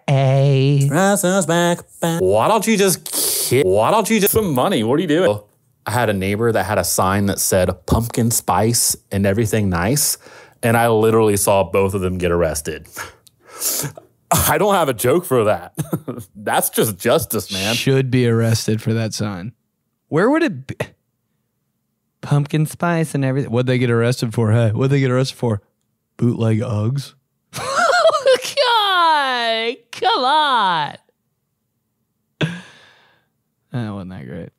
Brothers 0.88 1.46
back, 1.46 1.78
back. 2.00 2.20
Why 2.20 2.46
don't 2.46 2.66
you 2.66 2.76
just 2.76 3.04
ki- 3.10 3.62
Why 3.62 3.90
don't 3.90 4.08
you 4.08 4.20
just 4.20 4.32
some 4.32 4.54
money? 4.54 4.84
What 4.84 4.98
are 4.98 5.02
you 5.02 5.08
doing? 5.08 5.40
I 5.86 5.90
had 5.92 6.08
a 6.08 6.12
neighbor 6.12 6.52
that 6.52 6.64
had 6.64 6.78
a 6.78 6.84
sign 6.84 7.26
that 7.26 7.40
said 7.40 7.70
pumpkin 7.86 8.30
spice 8.30 8.94
and 9.10 9.26
everything 9.26 9.68
nice. 9.70 10.18
And 10.62 10.76
I 10.76 10.88
literally 10.88 11.36
saw 11.38 11.64
both 11.64 11.94
of 11.94 12.02
them 12.02 12.18
get 12.18 12.30
arrested. 12.30 12.86
I 14.48 14.58
don't 14.58 14.74
have 14.74 14.88
a 14.88 14.94
joke 14.94 15.24
for 15.24 15.44
that. 15.44 15.74
That's 16.36 16.70
just 16.70 16.98
justice, 16.98 17.52
man. 17.52 17.74
Should 17.74 18.10
be 18.10 18.28
arrested 18.28 18.80
for 18.80 18.94
that 18.94 19.12
sign. 19.12 19.52
Where 20.08 20.30
would 20.30 20.42
it 20.42 20.66
be? 20.66 20.76
Pumpkin 22.20 22.66
spice 22.66 23.14
and 23.14 23.24
everything. 23.24 23.50
What'd 23.50 23.66
they 23.66 23.78
get 23.78 23.90
arrested 23.90 24.34
for? 24.34 24.52
Hey, 24.52 24.70
what'd 24.70 24.90
they 24.90 25.00
get 25.00 25.10
arrested 25.10 25.36
for? 25.36 25.62
Bootleg 26.16 26.58
Uggs. 26.58 27.14
God, 27.52 29.76
come 29.90 30.24
on. 30.24 30.96
That 33.72 33.92
wasn't 33.92 34.10
that 34.10 34.26
great. 34.26 34.50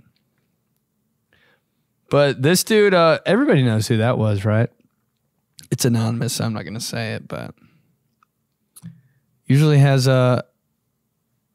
But 2.09 2.41
this 2.41 2.63
dude, 2.63 2.93
uh, 2.93 3.19
everybody 3.25 3.63
knows 3.63 3.87
who 3.87 3.97
that 3.97 4.17
was, 4.17 4.43
right? 4.43 4.69
It's 5.69 5.85
anonymous, 5.85 6.33
so 6.33 6.45
I'm 6.45 6.53
not 6.53 6.63
going 6.63 6.73
to 6.73 6.81
say 6.81 7.13
it, 7.13 7.27
but 7.27 7.53
usually 9.51 9.79
has 9.79 10.07
uh, 10.07 10.41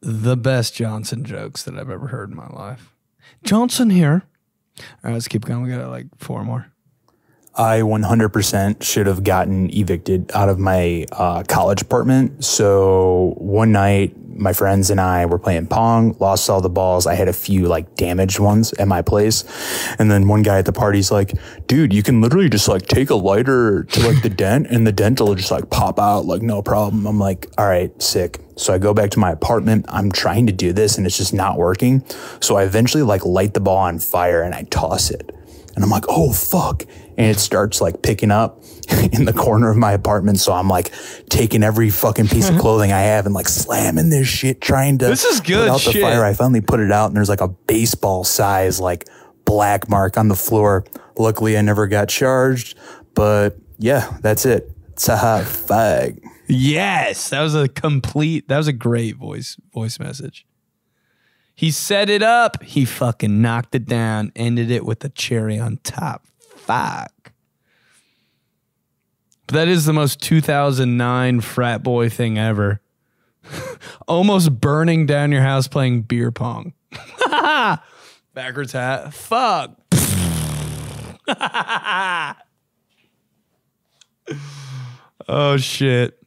the 0.03 0.37
best 0.37 0.75
Johnson 0.75 1.25
jokes 1.25 1.63
that 1.63 1.79
I've 1.79 1.89
ever 1.89 2.09
heard 2.09 2.31
in 2.31 2.37
my 2.37 2.49
life. 2.49 2.95
Johnson 3.43 3.89
here. 3.89 4.23
All 4.79 4.85
right, 5.03 5.15
let's 5.15 5.29
keep 5.29 5.47
going. 5.47 5.63
We 5.63 5.71
got 5.71 5.89
like 5.89 6.07
four 6.19 6.45
more. 6.45 6.71
I 7.57 7.81
100% 7.81 8.83
should 8.83 9.07
have 9.07 9.25
gotten 9.25 9.71
evicted 9.75 10.31
out 10.35 10.51
of 10.51 10.59
my 10.59 11.07
uh, 11.13 11.43
college 11.45 11.81
apartment. 11.81 12.45
So 12.45 13.35
one 13.39 13.73
night, 13.73 14.15
my 14.39 14.53
friends 14.53 14.91
and 14.91 15.01
I 15.01 15.25
were 15.25 15.39
playing 15.39 15.69
Pong, 15.69 16.15
lost 16.21 16.51
all 16.51 16.61
the 16.61 16.69
balls. 16.69 17.07
I 17.07 17.15
had 17.15 17.29
a 17.29 17.33
few 17.33 17.67
like 17.67 17.95
damaged 17.95 18.39
ones 18.39 18.75
at 18.75 18.87
my 18.87 19.01
place. 19.01 19.45
And 19.99 20.11
then 20.11 20.29
one 20.29 20.43
guy 20.43 20.59
at 20.59 20.67
the 20.67 20.73
party's 20.73 21.11
like, 21.11 21.33
dude, 21.67 21.95
you 21.95 22.03
can 22.03 22.21
literally 22.21 22.51
just 22.51 22.69
like 22.69 22.83
take 22.87 23.09
a 23.09 23.15
lighter 23.15 23.85
to 23.85 24.07
like 24.07 24.23
the 24.23 24.29
dent 24.37 24.67
and 24.69 24.87
the 24.87 24.93
dent 24.93 25.21
will 25.21 25.35
just 25.35 25.51
like 25.51 25.71
pop 25.71 25.99
out 25.99 26.27
like 26.27 26.43
no 26.43 26.61
problem. 26.61 27.07
I'm 27.07 27.19
like, 27.19 27.47
all 27.57 27.67
right, 27.67 27.91
sick. 28.03 28.41
So 28.57 28.75
I 28.75 28.79
go 28.79 28.93
back 28.93 29.11
to 29.11 29.19
my 29.19 29.31
apartment. 29.31 29.87
I'm 29.89 30.13
trying 30.13 30.47
to 30.47 30.53
do 30.53 30.75
this 30.75 30.99
and 30.99 31.07
it's 31.07 31.17
just 31.17 31.33
not 31.33 31.57
working. 31.57 32.05
So 32.41 32.57
I 32.57 32.65
eventually 32.65 33.03
like 33.03 33.25
light 33.25 33.55
the 33.55 33.61
ball 33.61 33.79
on 33.79 33.99
fire 33.99 34.43
and 34.43 34.55
I 34.55 34.65
toss 34.65 35.11
it. 35.11 35.33
And 35.75 35.85
I'm 35.85 35.91
like, 35.91 36.05
oh 36.09 36.33
fuck. 36.33 36.85
And 37.19 37.31
it 37.31 37.39
starts 37.39 37.81
like 37.81 38.03
picking 38.03 38.31
up 38.31 38.63
in 39.13 39.25
the 39.25 39.33
corner 39.33 39.71
of 39.71 39.77
my 39.77 39.93
apartment. 39.93 40.39
So 40.39 40.53
I'm 40.53 40.69
like 40.69 40.93
taking 41.29 41.63
every 41.63 41.91
fucking 41.91 42.29
piece 42.29 42.49
of 42.49 42.55
mm-hmm. 42.55 42.61
clothing 42.61 42.93
I 42.93 43.01
have 43.01 43.27
and 43.27 43.35
like 43.35 43.49
slamming 43.49 44.11
this 44.11 44.29
shit, 44.29 44.61
trying 44.61 44.99
to 44.99 45.07
This 45.07 45.25
is 45.25 45.41
good 45.41 45.69
put 45.69 45.75
out 45.75 45.81
shit. 45.81 45.95
the 45.95 46.01
fire. 46.03 46.25
I 46.25 46.35
finally 46.35 46.61
put 46.61 46.81
it 46.81 46.93
out 46.93 47.07
and 47.07 47.17
there's 47.17 47.29
like 47.29 47.41
a 47.41 47.49
baseball 47.49 48.25
size 48.25 48.79
like 48.79 49.09
black 49.45 49.89
mark 49.89 50.19
on 50.19 50.29
the 50.29 50.35
floor. 50.35 50.85
Luckily 51.17 51.57
I 51.57 51.63
never 51.63 51.87
got 51.87 52.09
charged, 52.09 52.77
but 53.15 53.57
yeah, 53.79 54.19
that's 54.21 54.45
it. 54.45 54.71
It's 54.93 55.09
a 55.09 55.17
hot 55.17 55.45
fag. 55.45 56.23
Yes, 56.49 57.31
that 57.31 57.41
was 57.41 57.55
a 57.55 57.69
complete. 57.69 58.49
That 58.49 58.57
was 58.59 58.69
a 58.69 58.73
great 58.73 59.17
voice 59.17 59.57
voice 59.73 59.99
message. 59.99 60.47
He 61.55 61.71
set 61.71 62.11
it 62.11 62.23
up. 62.23 62.63
He 62.63 62.85
fucking 62.85 63.41
knocked 63.41 63.75
it 63.75 63.87
down. 63.87 64.31
Ended 64.37 64.71
it 64.71 64.85
with 64.85 65.05
a 65.05 65.09
cherry 65.09 65.59
on 65.59 65.79
top. 65.83 66.27
Fuck. 66.67 67.33
But 69.47 69.55
that 69.55 69.69
is 69.69 69.85
the 69.85 69.93
most 69.93 70.21
2009 70.21 71.41
frat 71.41 71.83
boy 71.85 72.09
thing 72.09 72.39
ever. 72.39 72.81
Almost 74.09 74.61
burning 74.61 75.07
down 75.07 75.31
your 75.31 75.43
house 75.43 75.69
playing 75.69 76.03
beer 76.03 76.33
pong. 76.33 76.73
Backwards 78.35 78.73
hat. 78.73 79.15
Fuck. 79.15 79.77
oh 85.29 85.57
shit. 85.57 86.19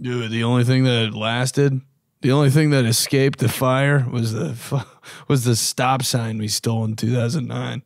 Dude, 0.00 0.30
the 0.30 0.42
only 0.44 0.64
thing 0.64 0.84
that 0.84 1.14
lasted, 1.14 1.80
the 2.22 2.32
only 2.32 2.50
thing 2.50 2.70
that 2.70 2.84
escaped 2.84 3.38
the 3.38 3.48
fire 3.48 4.04
was 4.10 4.32
the 4.32 4.84
was 5.28 5.44
the 5.44 5.54
stop 5.56 6.02
sign 6.02 6.38
we 6.38 6.48
stole 6.48 6.84
in 6.84 6.96
2009. 6.96 7.82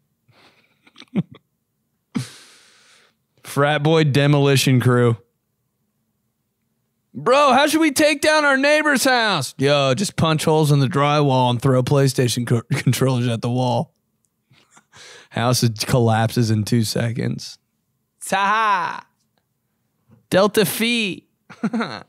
Frat 3.51 3.83
boy 3.83 4.05
demolition 4.05 4.79
crew. 4.81 5.17
Bro, 7.13 7.53
how 7.53 7.67
should 7.67 7.81
we 7.81 7.91
take 7.91 8.21
down 8.21 8.45
our 8.45 8.57
neighbor's 8.57 9.03
house? 9.03 9.57
Yo, 9.59 9.93
just 9.95 10.15
punch 10.15 10.45
holes 10.45 10.71
in 10.71 10.79
the 10.79 10.87
drywall 10.87 11.51
and 11.51 11.61
throw 11.61 11.83
PlayStation 11.83 12.47
co- 12.47 12.63
controllers 12.71 13.27
at 13.27 13.43
the 13.43 13.51
wall. 13.51 13.93
House 15.31 15.69
collapses 15.81 16.53
in 16.53 16.63
two 16.63 16.85
seconds. 16.85 17.59
Taha! 18.25 19.05
Delta 20.31 20.65
Phi. 20.65 21.25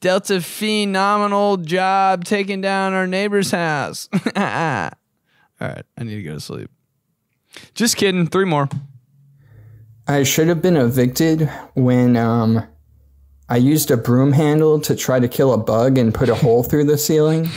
Delta 0.00 0.40
Phi 0.40 0.86
nominal 0.86 1.58
job 1.58 2.24
taking 2.24 2.60
down 2.60 2.94
our 2.94 3.06
neighbor's 3.06 3.52
house. 3.52 4.08
All 4.12 4.18
right, 4.34 5.84
I 5.96 6.02
need 6.02 6.16
to 6.16 6.22
go 6.24 6.34
to 6.34 6.40
sleep. 6.40 6.68
Just 7.74 7.96
kidding. 7.96 8.26
Three 8.26 8.44
more. 8.44 8.68
I 10.06 10.24
should 10.24 10.48
have 10.48 10.60
been 10.60 10.76
evicted 10.76 11.48
when 11.74 12.16
um, 12.16 12.66
I 13.48 13.56
used 13.56 13.90
a 13.90 13.96
broom 13.96 14.32
handle 14.32 14.80
to 14.80 14.96
try 14.96 15.20
to 15.20 15.28
kill 15.28 15.52
a 15.52 15.58
bug 15.58 15.98
and 15.98 16.12
put 16.12 16.28
a 16.28 16.34
hole 16.34 16.62
through 16.64 16.84
the 16.84 16.98
ceiling. 16.98 17.48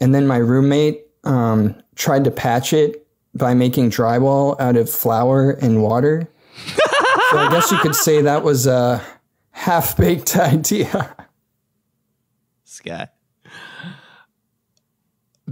And 0.00 0.14
then 0.14 0.26
my 0.26 0.36
roommate 0.36 1.06
um, 1.24 1.80
tried 1.96 2.24
to 2.24 2.30
patch 2.30 2.72
it 2.72 3.06
by 3.34 3.54
making 3.54 3.90
drywall 3.90 4.60
out 4.60 4.76
of 4.76 4.90
flour 4.90 5.50
and 5.50 5.82
water. 5.82 6.28
so 7.30 7.38
I 7.38 7.48
guess 7.50 7.70
you 7.70 7.78
could 7.78 7.94
say 7.94 8.22
that 8.22 8.42
was 8.44 8.66
a 8.66 9.02
half 9.50 9.96
baked 9.96 10.36
idea. 10.36 11.16
This 12.64 12.80
guy. 12.80 13.08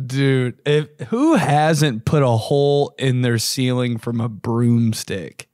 Dude, 0.07 0.61
if 0.65 0.89
who 1.09 1.35
hasn't 1.35 2.05
put 2.05 2.23
a 2.23 2.29
hole 2.29 2.95
in 2.99 3.23
their 3.23 3.39
ceiling 3.39 3.99
from 3.99 4.21
a 4.21 4.29
broomstick? 4.29 5.50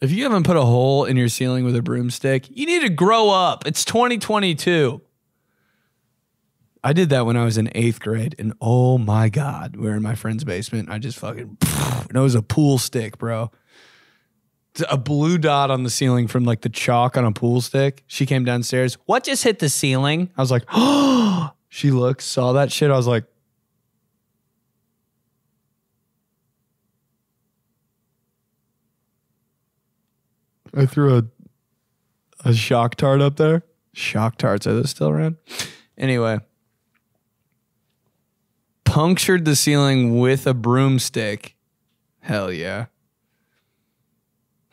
If 0.00 0.12
you 0.12 0.22
haven't 0.22 0.44
put 0.44 0.56
a 0.56 0.64
hole 0.64 1.04
in 1.04 1.16
your 1.16 1.28
ceiling 1.28 1.64
with 1.64 1.74
a 1.74 1.82
broomstick, 1.82 2.48
you 2.50 2.66
need 2.66 2.82
to 2.82 2.88
grow 2.88 3.30
up. 3.30 3.66
It's 3.66 3.84
2022. 3.84 5.00
I 6.84 6.92
did 6.92 7.10
that 7.10 7.26
when 7.26 7.36
I 7.36 7.44
was 7.44 7.58
in 7.58 7.68
eighth 7.74 7.98
grade, 7.98 8.36
and 8.38 8.52
oh 8.60 8.98
my 8.98 9.28
God, 9.28 9.74
we 9.74 9.88
were 9.88 9.96
in 9.96 10.02
my 10.02 10.14
friend's 10.14 10.44
basement. 10.44 10.88
I 10.88 10.98
just 10.98 11.18
fucking, 11.18 11.58
and 11.62 12.16
it 12.16 12.20
was 12.20 12.36
a 12.36 12.42
pool 12.42 12.78
stick, 12.78 13.18
bro. 13.18 13.50
A 14.88 14.96
blue 14.96 15.38
dot 15.38 15.72
on 15.72 15.82
the 15.82 15.90
ceiling 15.90 16.28
from 16.28 16.44
like 16.44 16.60
the 16.60 16.68
chalk 16.68 17.16
on 17.16 17.24
a 17.24 17.32
pool 17.32 17.60
stick. 17.60 18.04
She 18.06 18.24
came 18.26 18.44
downstairs. 18.44 18.96
What 19.06 19.24
just 19.24 19.42
hit 19.42 19.58
the 19.58 19.68
ceiling? 19.68 20.30
I 20.36 20.40
was 20.40 20.52
like, 20.52 20.62
oh, 20.72 21.50
she 21.68 21.90
looked, 21.90 22.22
saw 22.22 22.52
that 22.52 22.70
shit. 22.70 22.92
I 22.92 22.96
was 22.96 23.08
like, 23.08 23.24
I 30.74 30.86
threw 30.86 31.18
a 31.18 31.24
a 32.44 32.54
shock 32.54 32.94
tart 32.94 33.20
up 33.20 33.36
there. 33.36 33.62
Shock 33.92 34.38
tarts 34.38 34.66
are 34.66 34.74
those 34.74 34.90
still 34.90 35.08
around? 35.08 35.36
Anyway, 35.96 36.38
punctured 38.84 39.44
the 39.44 39.56
ceiling 39.56 40.18
with 40.18 40.46
a 40.46 40.54
broomstick. 40.54 41.56
Hell 42.20 42.52
yeah. 42.52 42.86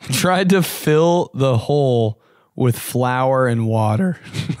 Tried 0.12 0.50
to 0.50 0.62
fill 0.62 1.30
the 1.34 1.58
hole 1.58 2.20
with 2.54 2.78
flour 2.78 3.48
and 3.48 3.66
water. 3.66 4.20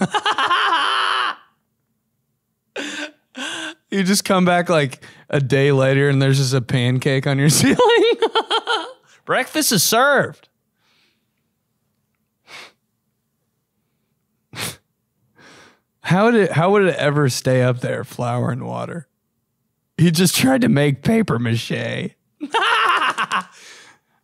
you 3.90 4.02
just 4.02 4.24
come 4.24 4.44
back 4.44 4.68
like 4.68 5.04
a 5.30 5.40
day 5.40 5.70
later 5.72 6.08
and 6.08 6.20
there's 6.20 6.38
just 6.38 6.54
a 6.54 6.60
pancake 6.60 7.26
on 7.26 7.38
your 7.38 7.48
ceiling. 7.50 7.76
Breakfast 9.24 9.72
is 9.72 9.82
served. 9.82 10.48
How 16.16 16.24
would 16.24 16.34
it 16.34 16.52
how 16.52 16.70
would 16.70 16.84
it 16.86 16.96
ever 16.96 17.28
stay 17.28 17.60
up 17.60 17.80
there, 17.80 18.02
flour 18.02 18.50
and 18.50 18.64
water? 18.64 19.06
He 19.98 20.10
just 20.10 20.34
tried 20.34 20.62
to 20.62 20.68
make 20.70 21.02
paper 21.02 21.38
mache. 21.38 22.14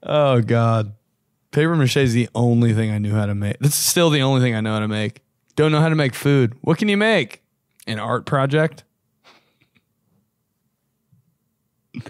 oh 0.03 0.41
God. 0.41 0.95
Paper 1.51 1.77
mache 1.77 1.99
is 1.99 2.15
the 2.15 2.31
only 2.35 2.73
thing 2.73 2.91
I 2.91 2.97
knew 2.97 3.13
how 3.13 3.27
to 3.27 3.35
make. 3.35 3.59
That's 3.59 3.75
still 3.75 4.09
the 4.09 4.23
only 4.23 4.41
thing 4.41 4.55
I 4.55 4.63
know 4.63 4.73
how 4.73 4.79
to 4.79 4.89
make. 4.89 5.21
Don't 5.55 5.71
know 5.71 5.83
how 5.83 5.91
to 5.91 5.95
make 5.95 6.15
food. 6.15 6.55
What 6.63 6.79
can 6.79 6.89
you 6.89 6.97
make? 6.97 7.43
An 7.87 7.99
art 7.99 8.25
project? 8.25 8.85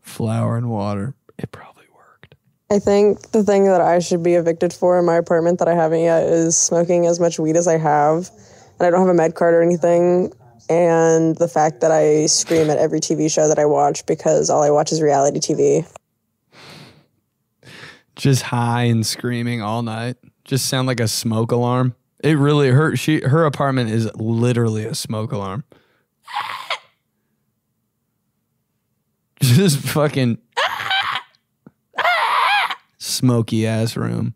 Flour 0.00 0.56
and 0.56 0.70
water. 0.70 1.14
It 1.36 1.52
probably 1.52 1.84
worked. 1.94 2.34
I 2.70 2.78
think 2.78 3.32
the 3.32 3.44
thing 3.44 3.66
that 3.66 3.82
I 3.82 3.98
should 3.98 4.22
be 4.22 4.36
evicted 4.36 4.72
for 4.72 4.98
in 4.98 5.04
my 5.04 5.16
apartment 5.16 5.58
that 5.58 5.68
I 5.68 5.74
haven't 5.74 6.00
yet 6.00 6.22
is 6.22 6.56
smoking 6.56 7.04
as 7.04 7.20
much 7.20 7.38
weed 7.38 7.58
as 7.58 7.68
I 7.68 7.76
have. 7.76 8.30
And 8.82 8.88
I 8.88 8.90
don't 8.90 9.06
have 9.06 9.14
a 9.14 9.16
med 9.16 9.36
card 9.36 9.54
or 9.54 9.62
anything. 9.62 10.32
And 10.68 11.36
the 11.36 11.46
fact 11.46 11.82
that 11.82 11.92
I 11.92 12.26
scream 12.26 12.68
at 12.68 12.78
every 12.78 12.98
TV 12.98 13.32
show 13.32 13.46
that 13.46 13.56
I 13.56 13.64
watch 13.64 14.04
because 14.06 14.50
all 14.50 14.64
I 14.64 14.70
watch 14.70 14.90
is 14.90 15.00
reality 15.00 15.38
TV. 15.38 15.88
Just 18.16 18.42
high 18.42 18.82
and 18.84 19.06
screaming 19.06 19.62
all 19.62 19.82
night. 19.82 20.16
Just 20.44 20.66
sound 20.66 20.88
like 20.88 20.98
a 20.98 21.06
smoke 21.06 21.52
alarm. 21.52 21.94
It 22.24 22.36
really 22.36 22.70
hurt. 22.70 22.98
She 22.98 23.20
her 23.20 23.44
apartment 23.44 23.90
is 23.90 24.12
literally 24.16 24.84
a 24.84 24.96
smoke 24.96 25.30
alarm. 25.30 25.62
Just 29.40 29.78
fucking 29.78 30.38
smoky 32.98 33.64
ass 33.64 33.96
room. 33.96 34.34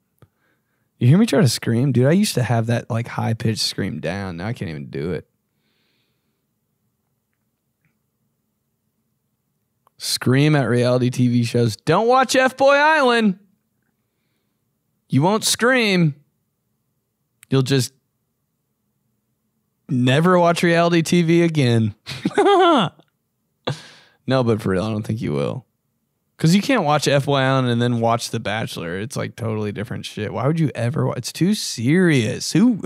You 0.98 1.09
hear 1.09 1.18
me 1.18 1.26
try 1.26 1.40
to 1.40 1.48
scream? 1.48 1.92
Dude, 1.92 2.06
I 2.06 2.12
used 2.12 2.35
to 2.35 2.42
have 2.42 2.66
that 2.66 2.90
like 2.90 3.06
high 3.09 3.35
pitched 3.35 3.61
scream 3.61 4.00
down. 4.00 4.38
Now 4.38 4.46
I 4.46 4.52
can't 4.52 4.70
even 4.70 4.87
do 4.87 5.12
it. 5.12 5.28
Scream 9.98 10.54
at 10.56 10.64
reality 10.64 11.11
TV 11.11 11.44
shows. 11.44 11.76
Don't 11.76 12.06
watch 12.06 12.37
F 12.37 12.56
Boy 12.56 12.74
Island. 12.74 13.38
You 15.09 15.22
won't 15.22 15.44
scream. 15.44 16.14
You'll 17.50 17.62
just 17.62 17.92
never 19.88 20.38
watch 20.38 20.62
reality 20.62 21.02
TV 21.02 21.44
again. 21.44 21.94
no, 24.26 24.42
but 24.44 24.61
for 24.61 24.70
real, 24.70 24.85
I 24.85 24.90
don't 24.90 25.02
think 25.02 25.20
you 25.20 25.32
will. 25.32 25.65
Because 26.37 26.55
you 26.55 26.61
can't 26.62 26.85
watch 26.85 27.09
F 27.09 27.25
Boy 27.27 27.38
and 27.38 27.81
then 27.81 28.01
watch 28.01 28.31
The 28.31 28.40
Bachelor. 28.40 28.99
It's 28.99 29.16
like 29.16 29.37
totally 29.37 29.72
different 29.72 30.05
shit. 30.05 30.33
Why 30.33 30.46
would 30.46 30.61
you 30.61 30.70
ever? 30.75 31.07
wa- 31.07 31.14
It's 31.16 31.33
too 31.33 31.55
serious. 31.55 32.53
Who, 32.53 32.83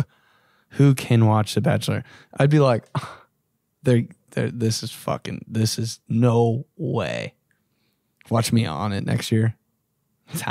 who 0.70 0.94
can 0.94 1.26
watch 1.26 1.54
The 1.54 1.60
Bachelor? 1.60 2.04
I'd 2.38 2.50
be 2.50 2.60
like, 2.60 2.84
they 3.82 4.08
this 4.32 4.82
is 4.84 4.92
fucking. 4.92 5.44
This 5.48 5.78
is 5.78 5.98
no 6.08 6.64
way. 6.76 7.34
Watch 8.28 8.52
me 8.52 8.64
on 8.66 8.92
it 8.92 9.04
next 9.04 9.32
year. 9.32 9.56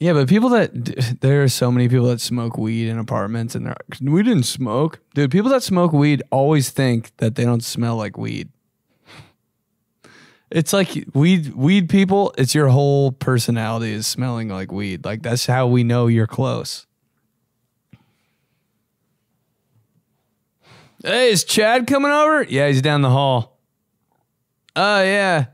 yeah, 0.00 0.12
but 0.12 0.28
people 0.28 0.50
that 0.50 1.18
there 1.20 1.42
are 1.42 1.48
so 1.48 1.70
many 1.70 1.88
people 1.88 2.06
that 2.06 2.20
smoke 2.20 2.56
weed 2.56 2.88
in 2.88 2.98
apartments, 2.98 3.54
and 3.54 3.66
they're 3.66 3.76
we 4.00 4.22
didn't 4.22 4.44
smoke, 4.44 5.00
dude. 5.14 5.30
People 5.30 5.50
that 5.50 5.62
smoke 5.62 5.92
weed 5.92 6.22
always 6.30 6.70
think 6.70 7.16
that 7.18 7.34
they 7.34 7.44
don't 7.44 7.64
smell 7.64 7.96
like 7.96 8.16
weed. 8.16 8.48
It's 10.50 10.72
like 10.72 11.04
weed 11.12 11.54
weed 11.54 11.88
people, 11.88 12.32
it's 12.38 12.54
your 12.54 12.68
whole 12.68 13.12
personality 13.12 13.92
is 13.92 14.06
smelling 14.06 14.48
like 14.48 14.72
weed. 14.72 15.04
Like 15.04 15.22
that's 15.22 15.46
how 15.46 15.66
we 15.66 15.84
know 15.84 16.06
you're 16.06 16.26
close. 16.26 16.86
Hey, 21.04 21.30
is 21.30 21.44
Chad 21.44 21.86
coming 21.86 22.10
over? 22.10 22.42
Yeah, 22.42 22.66
he's 22.68 22.82
down 22.82 23.02
the 23.02 23.10
hall. 23.10 23.58
Oh 24.74 25.02
yeah. 25.02 25.46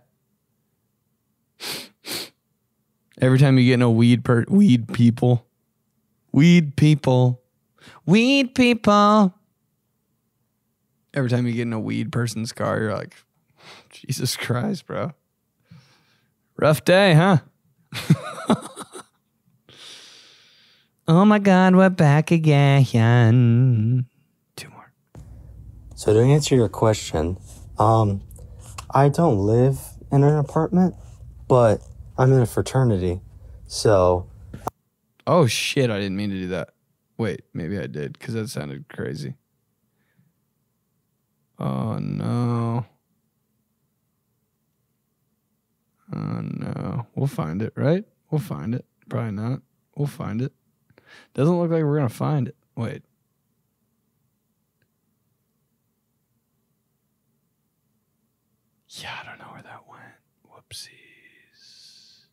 Every 3.21 3.39
time 3.39 3.59
you 3.59 3.67
get 3.67 3.75
in 3.75 3.83
a 3.83 3.91
weed 3.91 4.25
per 4.25 4.45
weed 4.49 4.93
people. 4.93 5.47
Weed 6.33 6.77
people. 6.77 7.41
Weed 8.07 8.55
people. 8.55 9.35
Every 11.13 11.31
time 11.31 11.47
you 11.47 11.53
get 11.53 11.63
in 11.63 11.73
a 11.73 11.79
weed 11.79 12.11
person's 12.11 12.53
car, 12.53 12.81
you're 12.81 12.95
like, 12.95 13.15
Jesus 13.91 14.37
Christ, 14.37 14.87
bro. 14.87 15.13
Rough 16.57 16.85
day, 16.85 17.15
huh? 17.15 17.39
oh 21.07 21.25
my 21.25 21.39
God, 21.39 21.77
we're 21.77 21.89
back 21.91 22.33
again. 22.33 24.07
Two 24.57 24.69
more. 24.71 24.93
So 25.95 26.13
to 26.13 26.21
answer 26.21 26.57
your 26.57 26.69
question, 26.69 27.39
um, 27.79 28.23
I 28.91 29.09
don't 29.09 29.39
live 29.39 29.79
in 30.11 30.25
an 30.25 30.37
apartment, 30.37 30.97
but 31.49 31.81
I'm 32.17 32.33
in 32.33 32.41
a 32.41 32.47
fraternity. 32.47 33.21
So 33.67 34.29
Oh 35.27 35.47
shit, 35.47 35.91
I 35.91 35.99
didn't 35.99 36.17
mean 36.17 36.31
to 36.31 36.37
do 36.37 36.49
that. 36.49 36.71
Wait, 37.17 37.43
maybe 37.55 37.79
I 37.79 37.87
did 37.87 38.13
because 38.19 38.35
that 38.35 38.49
sounded 38.49 38.89
crazy. 38.89 39.35
Oh 41.59 41.99
no. 41.99 42.85
Oh 46.15 46.41
no. 46.43 47.07
We'll 47.15 47.27
find 47.27 47.63
it, 47.63 47.73
right? 47.77 48.05
We'll 48.31 48.41
find 48.41 48.75
it. 48.75 48.85
Probably 49.09 49.33
not. 49.33 49.63
We'll 49.97 50.07
find 50.09 50.43
it. 50.43 50.53
Doesn't 51.35 51.59
look 51.59 51.71
like 51.71 51.85
we're 51.85 51.97
gonna 51.97 52.09
find 52.09 52.49
it. 52.49 52.57
Wait. 52.77 53.03
Yeah, 58.89 59.11
I 59.23 59.27
don't 59.27 59.39
know 59.39 59.53
where 59.53 59.63
that 59.63 59.83
went. 59.89 60.03
Whoopsies. 60.49 62.27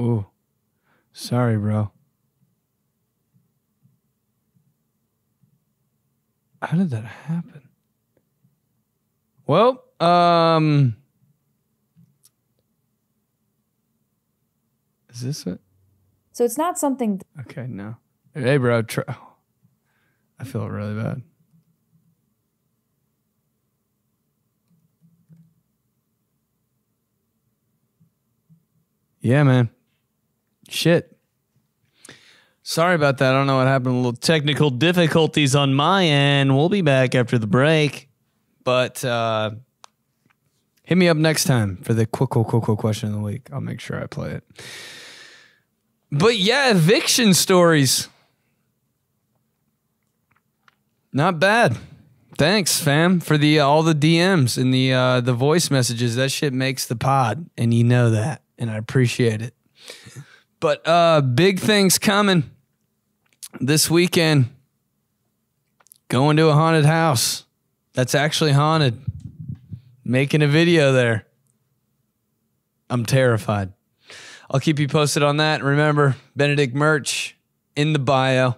Ooh. 0.00 0.26
Sorry, 1.12 1.56
bro. 1.58 1.92
How 6.62 6.76
did 6.76 6.90
that 6.90 7.04
happen? 7.04 7.68
Well, 9.46 9.84
um 9.98 10.96
Is 15.12 15.20
this 15.22 15.46
it? 15.46 15.60
So 16.32 16.44
it's 16.44 16.56
not 16.56 16.78
something. 16.78 17.20
Okay, 17.40 17.66
no. 17.66 17.96
Hey, 18.32 18.56
bro. 18.56 18.82
Try- 18.82 19.04
I 20.38 20.44
feel 20.44 20.68
really 20.68 20.94
bad. 21.02 21.22
Yeah, 29.20 29.42
man. 29.42 29.68
Shit. 30.70 31.16
Sorry 32.62 32.94
about 32.94 33.18
that. 33.18 33.34
I 33.34 33.36
don't 33.36 33.46
know 33.46 33.56
what 33.56 33.66
happened. 33.66 33.94
A 33.94 33.96
little 33.96 34.12
technical 34.12 34.70
difficulties 34.70 35.56
on 35.56 35.74
my 35.74 36.04
end. 36.04 36.56
We'll 36.56 36.68
be 36.68 36.82
back 36.82 37.14
after 37.14 37.38
the 37.38 37.46
break. 37.46 38.08
But 38.62 39.04
uh 39.04 39.52
hit 40.84 40.96
me 40.96 41.08
up 41.08 41.16
next 41.16 41.44
time 41.44 41.78
for 41.78 41.94
the 41.94 42.06
quick, 42.06 42.30
quick, 42.30 42.46
quick, 42.46 42.62
quick 42.62 42.78
question 42.78 43.08
of 43.08 43.14
the 43.14 43.20
week. 43.20 43.48
I'll 43.52 43.60
make 43.60 43.80
sure 43.80 44.00
I 44.00 44.06
play 44.06 44.32
it. 44.32 44.44
But 46.12 46.36
yeah, 46.36 46.70
eviction 46.70 47.34
stories. 47.34 48.08
Not 51.12 51.40
bad. 51.40 51.76
Thanks, 52.38 52.80
fam, 52.80 53.20
for 53.20 53.36
the 53.36 53.58
all 53.58 53.82
the 53.82 53.94
DMs 53.94 54.56
and 54.56 54.72
the 54.72 54.92
uh, 54.92 55.20
the 55.20 55.32
voice 55.34 55.70
messages. 55.70 56.16
That 56.16 56.30
shit 56.30 56.52
makes 56.52 56.86
the 56.86 56.96
pod, 56.96 57.50
and 57.58 57.74
you 57.74 57.84
know 57.84 58.10
that, 58.10 58.42
and 58.58 58.70
I 58.70 58.76
appreciate 58.76 59.42
it. 59.42 59.54
But 60.60 60.86
uh, 60.86 61.22
big 61.22 61.58
things 61.58 61.98
coming 61.98 62.50
this 63.60 63.90
weekend. 63.90 64.50
Going 66.08 66.36
to 66.36 66.48
a 66.48 66.54
haunted 66.54 66.84
house 66.84 67.44
that's 67.94 68.14
actually 68.14 68.52
haunted. 68.52 69.00
Making 70.04 70.42
a 70.42 70.48
video 70.48 70.92
there. 70.92 71.26
I'm 72.90 73.06
terrified. 73.06 73.72
I'll 74.50 74.60
keep 74.60 74.80
you 74.80 74.88
posted 74.88 75.22
on 75.22 75.36
that. 75.36 75.62
Remember, 75.62 76.16
Benedict 76.34 76.74
merch 76.74 77.36
in 77.76 77.92
the 77.92 78.00
bio. 78.00 78.56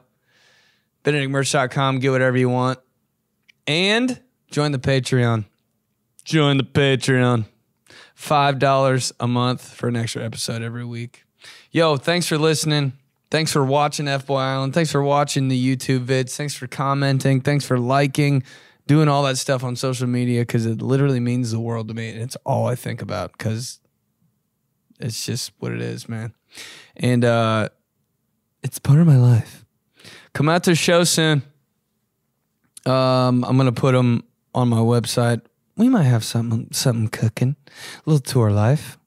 BenedictMerch.com. 1.05 1.99
Get 1.99 2.11
whatever 2.11 2.39
you 2.39 2.49
want. 2.49 2.79
And 3.67 4.21
join 4.51 4.73
the 4.73 4.79
Patreon. 4.79 5.45
Join 6.25 6.57
the 6.57 6.65
Patreon. 6.65 7.45
$5 8.17 9.13
a 9.21 9.29
month 9.29 9.75
for 9.75 9.89
an 9.89 9.97
extra 9.97 10.25
episode 10.25 10.63
every 10.63 10.85
week. 10.85 11.25
Yo, 11.75 11.97
thanks 11.97 12.27
for 12.27 12.37
listening. 12.37 12.93
Thanks 13.31 13.51
for 13.51 13.65
watching 13.65 14.07
F 14.07 14.27
Boy 14.27 14.37
Island. 14.37 14.75
Thanks 14.75 14.93
for 14.93 15.03
watching 15.03 15.49
the 15.49 15.77
YouTube 15.77 16.05
vids. 16.05 16.37
Thanks 16.37 16.55
for 16.55 16.67
commenting. 16.67 17.41
Thanks 17.41 17.65
for 17.65 17.79
liking, 17.79 18.43
doing 18.87 19.09
all 19.09 19.23
that 19.23 19.39
stuff 19.39 19.65
on 19.65 19.75
social 19.75 20.07
media 20.07 20.43
because 20.43 20.67
it 20.67 20.83
literally 20.83 21.19
means 21.19 21.51
the 21.51 21.59
world 21.59 21.89
to 21.89 21.95
me. 21.95 22.11
And 22.11 22.21
it's 22.21 22.37
all 22.45 22.67
I 22.67 22.75
think 22.75 23.01
about 23.01 23.33
because 23.33 23.81
it's 25.01 25.25
just 25.25 25.53
what 25.61 25.73
it 25.73 25.81
is, 25.81 26.11
man. 26.11 26.35
And 26.95 27.25
uh, 27.25 27.71
it's 28.63 28.79
part 28.79 29.01
of 29.01 29.07
my 29.07 29.17
life. 29.17 29.65
Come 30.35 30.51
out 30.51 30.65
to 30.65 30.73
the 30.73 30.77
show 30.77 31.05
soon. 31.05 31.43
Um, 32.85 33.45
I'm 33.45 33.57
gonna 33.57 33.73
put 33.73 33.93
them 33.93 34.25
on 34.55 34.69
my 34.69 34.77
website. 34.77 35.41
We 35.79 35.89
might 35.89 36.03
have 36.03 36.23
something 36.23 36.69
something 36.73 37.09
cooking, 37.09 37.57
a 37.67 38.11
little 38.11 38.21
tour 38.21 38.51
life, 38.51 38.99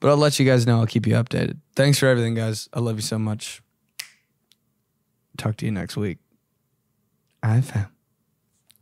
but 0.00 0.08
I'll 0.08 0.16
let 0.16 0.38
you 0.38 0.46
guys 0.46 0.66
know. 0.66 0.80
I'll 0.80 0.86
keep 0.86 1.06
you 1.06 1.14
updated. 1.14 1.58
Thanks 1.76 1.98
for 1.98 2.06
everything, 2.06 2.34
guys. 2.34 2.68
I 2.72 2.80
love 2.80 2.96
you 2.96 3.02
so 3.02 3.18
much. 3.18 3.62
Talk 5.36 5.56
to 5.58 5.66
you 5.66 5.72
next 5.72 5.96
week. 5.96 6.18
Right, 7.42 7.64
fam. 7.64 7.86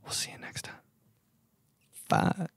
We'll 0.02 0.12
see 0.12 0.32
you 0.32 0.38
next 0.38 0.62
time. 0.62 0.74
Bye. 2.08 2.48